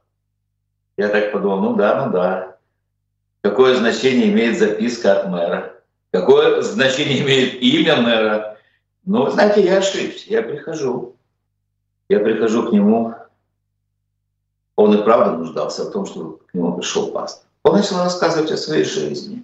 Я 0.96 1.08
так 1.08 1.32
подумал, 1.32 1.60
ну 1.60 1.76
да, 1.76 2.04
ну 2.04 2.12
да. 2.12 2.56
Какое 3.42 3.74
значение 3.74 4.28
имеет 4.28 4.58
записка 4.58 5.20
от 5.20 5.28
мэра? 5.28 5.74
Какое 6.12 6.60
значение 6.60 7.20
имеет 7.20 7.54
имя 7.62 7.96
мэра? 7.96 8.49
Ну, 9.12 9.28
знаете, 9.28 9.64
я 9.64 9.78
ошибся, 9.78 10.30
я 10.30 10.40
прихожу. 10.40 11.16
Я 12.08 12.20
прихожу 12.20 12.68
к 12.68 12.72
нему. 12.72 13.12
Он 14.76 14.94
и 14.94 15.02
правда 15.02 15.32
нуждался 15.32 15.86
в 15.86 15.90
том, 15.90 16.06
чтобы 16.06 16.38
к 16.38 16.54
нему 16.54 16.76
пришел 16.76 17.10
пастор. 17.10 17.44
Он 17.64 17.74
начал 17.74 17.96
рассказывать 18.04 18.52
о 18.52 18.56
своей 18.56 18.84
жизни. 18.84 19.42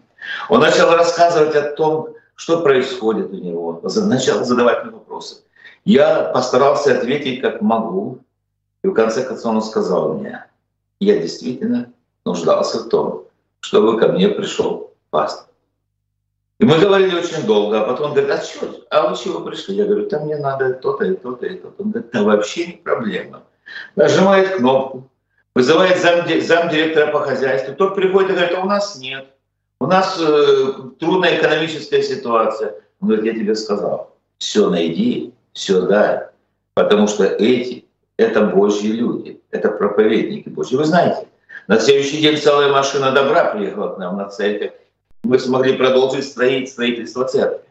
Он 0.49 0.61
начал 0.61 0.89
рассказывать 0.93 1.57
о 1.57 1.73
том, 1.73 2.11
что 2.37 2.61
происходит 2.61 3.33
у 3.33 3.35
него. 3.35 3.81
Начал 3.83 4.45
задавать 4.45 4.85
мне 4.85 4.93
вопросы. 4.93 5.43
Я 5.85 6.31
постарался 6.33 6.97
ответить 6.97 7.41
как 7.41 7.61
могу. 7.61 8.21
И 8.85 8.87
в 8.87 8.93
конце 8.93 9.25
концов 9.25 9.53
он 9.53 9.63
сказал 9.63 10.15
мне, 10.15 10.47
я 11.01 11.19
действительно 11.19 11.93
нуждался 12.25 12.85
в 12.85 12.89
том, 12.89 13.25
чтобы 13.59 13.99
ко 13.99 14.13
мне 14.13 14.29
пришел 14.29 14.93
пастор. 15.11 15.49
И 16.59 16.65
мы 16.65 16.79
говорили 16.79 17.15
очень 17.15 17.45
долго, 17.47 17.83
а 17.83 17.85
потом 17.87 18.13
говорит, 18.13 18.31
а 18.31 18.41
что, 18.43 18.85
а 18.91 19.09
вы 19.09 19.17
чего 19.17 19.41
пришли? 19.41 19.77
Я 19.77 19.85
говорю, 19.85 20.09
там 20.09 20.25
мне 20.25 20.37
надо 20.37 20.73
то-то 20.75 21.05
и 21.05 21.15
то-то 21.15 21.47
и 21.47 21.57
то-то. 21.57 21.83
Он 21.83 21.91
говорит, 21.91 22.11
да 22.13 22.23
вообще 22.23 22.67
не 22.67 22.73
проблема. 22.75 23.43
Нажимает 23.95 24.57
кнопку, 24.57 25.11
вызывает 25.55 25.99
зам, 25.99 26.27
замдиректора 26.41 27.13
по 27.13 27.21
хозяйству. 27.21 27.75
Тот 27.75 27.95
приходит 27.95 28.31
и 28.31 28.33
говорит, 28.35 28.57
а 28.57 28.63
у 28.63 28.67
нас 28.67 28.99
нет. 28.99 29.27
У 29.81 29.87
нас 29.87 30.19
э, 30.19 30.73
трудная 30.99 31.39
экономическая 31.39 32.03
ситуация. 32.03 32.75
Он 33.01 33.09
говорит, 33.09 33.35
я 33.35 33.39
тебе 33.39 33.55
сказал, 33.55 34.17
все 34.39 34.71
найди, 34.71 35.35
все 35.53 35.83
дай. 35.83 36.29
Потому 36.75 37.07
что 37.07 37.25
эти— 37.25 37.85
это 38.17 38.43
Божьи 38.43 38.89
люди, 38.89 39.43
это 39.51 39.71
проповедники 39.71 40.49
Божьи. 40.49 40.77
Вы 40.77 40.85
знаете, 40.85 41.29
на 41.69 41.79
следующий 41.79 42.21
день 42.23 42.39
целая 42.39 42.73
машина 42.73 43.13
добра 43.13 43.53
приехала 43.53 43.95
к 43.95 43.99
нам 43.99 44.17
на 44.17 44.29
церковь. 44.31 44.73
Мы 45.27 45.41
смогли 45.41 45.73
продолжить 45.73 46.25
строить 46.25 46.69
строительство 46.69 47.25
церкви. 47.25 47.69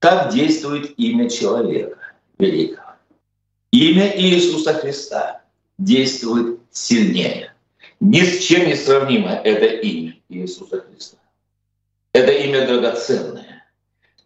Так 0.00 0.30
действует 0.30 0.98
имя 0.98 1.30
человека 1.30 1.96
великого. 2.38 2.90
Имя 3.72 4.14
Иисуса 4.20 4.74
Христа 4.74 5.40
действует 5.78 6.60
сильнее. 6.70 7.54
Ни 8.00 8.20
с 8.20 8.44
чем 8.44 8.66
не 8.66 8.74
сравнимо 8.74 9.30
это 9.30 9.64
имя 9.64 10.14
Иисуса 10.28 10.82
Христа. 10.82 11.16
Это 12.12 12.32
имя 12.32 12.66
драгоценное. 12.66 13.66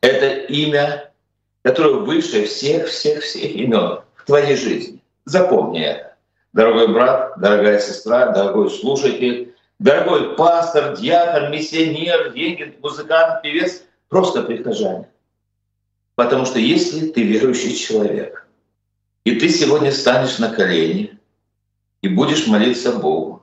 Это 0.00 0.26
имя, 0.52 1.12
которое 1.62 2.00
выше 2.00 2.44
всех-всех-всех 2.46 3.54
имен 3.54 4.00
в 4.16 4.24
твоей 4.26 4.56
жизни. 4.56 5.00
Запомни 5.26 5.84
это. 5.84 6.16
Дорогой 6.52 6.88
брат, 6.88 7.38
дорогая 7.38 7.78
сестра, 7.78 8.32
дорогой 8.32 8.68
слушатель, 8.68 9.47
дорогой 9.78 10.36
пастор, 10.36 10.96
диакон, 10.96 11.50
миссионер, 11.50 12.32
регент, 12.34 12.80
музыкант, 12.80 13.42
певец, 13.42 13.84
просто 14.08 14.42
прихожане. 14.42 15.08
Потому 16.14 16.44
что 16.46 16.58
если 16.58 17.08
ты 17.08 17.22
верующий 17.22 17.74
человек, 17.74 18.46
и 19.24 19.38
ты 19.38 19.48
сегодня 19.48 19.92
станешь 19.92 20.38
на 20.38 20.50
колени 20.50 21.18
и 22.02 22.08
будешь 22.08 22.46
молиться 22.46 22.92
Богу, 22.92 23.42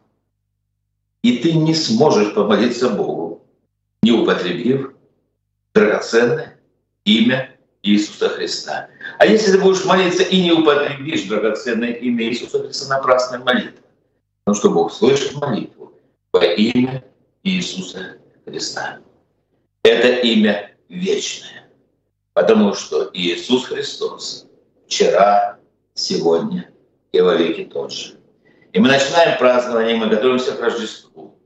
и 1.23 1.37
ты 1.37 1.53
не 1.53 1.73
сможешь 1.73 2.33
помолиться 2.33 2.89
Богу, 2.89 3.43
не 4.03 4.11
употребив 4.11 4.93
драгоценное 5.73 6.59
имя 7.05 7.55
Иисуса 7.81 8.29
Христа. 8.29 8.89
А 9.19 9.25
если 9.25 9.53
ты 9.53 9.59
будешь 9.59 9.85
молиться 9.85 10.23
и 10.23 10.41
не 10.41 10.51
употребишь 10.51 11.23
драгоценное 11.23 11.91
имя 11.93 12.25
Иисуса 12.25 12.63
Христа, 12.63 12.89
напрасная 12.89 13.39
молитва. 13.39 13.83
Потому 14.43 14.59
что 14.59 14.69
Бог 14.69 14.93
слышит 14.93 15.33
молитву 15.33 15.74
во 16.35 16.43
имя 16.43 17.01
Иисуса 17.43 18.17
Христа. 18.45 18.99
Это 19.83 20.07
имя 20.19 20.75
вечное, 20.89 21.71
потому 22.33 22.73
что 22.73 23.09
Иисус 23.13 23.67
Христос 23.67 24.45
вчера, 24.85 25.57
сегодня 25.93 26.69
и 27.13 27.21
во 27.21 27.35
веки 27.35 27.63
тот 27.63 27.93
же. 27.93 28.19
И 28.73 28.79
мы 28.79 28.89
начинаем 28.89 29.37
празднование, 29.39 29.95
мы 29.95 30.07
готовимся 30.07 30.51
к 30.51 30.59
Рождеству. 30.59 31.39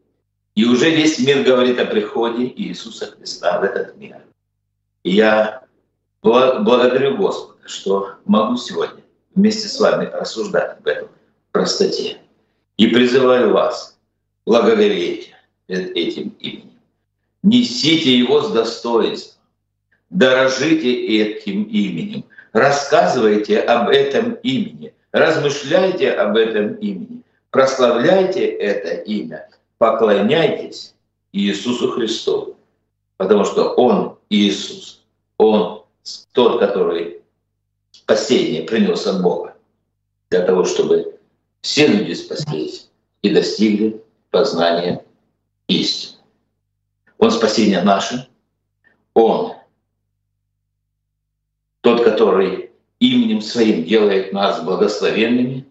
И 0.56 0.66
уже 0.66 0.90
весь 0.90 1.20
мир 1.20 1.44
говорит 1.44 1.80
о 1.80 1.86
приходе 1.86 2.48
Иисуса 2.48 3.12
Христа 3.12 3.60
в 3.60 3.64
этот 3.64 3.96
мир. 3.96 4.24
И 5.04 5.12
я 5.12 5.66
благодарю 6.24 7.16
Господа, 7.16 7.68
что 7.68 8.16
могу 8.26 8.58
сегодня 8.58 9.04
вместе 9.36 9.68
с 9.68 9.80
вами 9.80 10.06
рассуждать 10.06 10.80
об 10.80 10.88
этом 10.88 11.10
простоте. 11.52 12.22
И 12.78 12.88
призываю 12.88 13.54
вас 13.54 13.99
благоговейте 14.50 15.36
перед 15.68 15.96
этим 15.96 16.36
именем. 16.40 16.80
Несите 17.44 18.18
его 18.18 18.42
с 18.42 18.52
достоинством. 18.52 19.44
Дорожите 20.10 20.92
этим 20.92 21.64
именем. 21.66 22.26
Рассказывайте 22.52 23.60
об 23.60 23.90
этом 23.90 24.34
имени. 24.42 24.92
Размышляйте 25.12 26.12
об 26.12 26.36
этом 26.36 26.74
имени. 26.76 27.22
Прославляйте 27.52 28.46
это 28.46 28.96
имя 28.96 29.48
поклоняйтесь 29.78 30.96
Иисусу 31.32 31.92
Христу, 31.92 32.58
потому 33.18 33.46
что 33.46 33.74
Он 33.76 34.18
Иисус, 34.32 35.04
Он 35.38 35.84
тот, 36.34 36.60
который 36.60 37.22
спасение 37.92 38.64
принес 38.64 39.06
от 39.06 39.22
Бога, 39.22 39.56
для 40.32 40.42
того, 40.42 40.66
чтобы 40.66 41.20
все 41.62 41.86
люди 41.86 42.14
спаслись 42.14 42.90
и 43.22 43.30
достигли 43.30 44.02
познания 44.30 45.04
истины. 45.68 46.18
Он 47.18 47.32
спасение 47.32 47.82
наше, 47.82 48.28
Он 49.14 49.54
тот, 51.82 52.04
который 52.04 52.72
именем 53.00 53.42
Своим 53.42 53.84
делает 53.86 54.34
нас 54.34 54.64
благословенными 54.64 55.66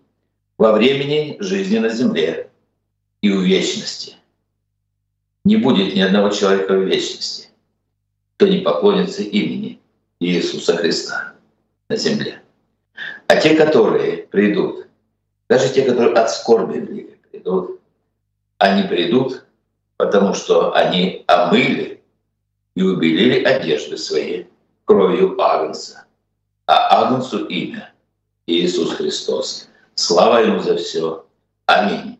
во 0.57 0.73
времени 0.73 1.37
жизни 1.41 1.79
на 1.79 1.89
земле, 1.89 2.49
и 3.21 3.31
в 3.31 3.43
вечности. 3.43 4.17
Не 5.45 5.57
будет 5.57 5.95
ни 5.95 6.01
одного 6.01 6.31
человека 6.31 6.75
в 6.75 6.85
вечности, 6.85 7.49
кто 8.37 8.47
не 8.47 8.59
поклонится 8.59 9.23
имени 9.23 9.81
Иисуса 10.21 10.77
Христа 10.77 11.35
на 11.89 11.97
земле. 11.97 12.43
А 13.27 13.37
те, 13.37 13.57
которые 13.57 14.19
придут, 14.25 14.87
даже 15.49 15.73
те, 15.73 15.83
которые 15.83 16.15
от 16.15 16.31
скорби 16.31 17.17
придут, 17.31 17.78
они 18.59 18.83
придут, 18.83 19.45
потому 19.97 20.35
что 20.35 20.75
они 20.75 21.25
омыли 21.27 22.03
и 22.75 22.83
убелили 22.83 23.43
одежды 23.43 23.97
свои 23.97 24.45
кровью 24.85 25.41
Агнца. 25.41 26.05
А 26.67 27.03
Агнцу 27.03 27.47
имя 27.47 27.93
Иисус 28.47 28.95
Христос. 28.95 29.69
Слава 29.95 30.39
Ему 30.39 30.61
за 30.61 30.77
все. 30.77 31.25
Аминь. 31.67 32.19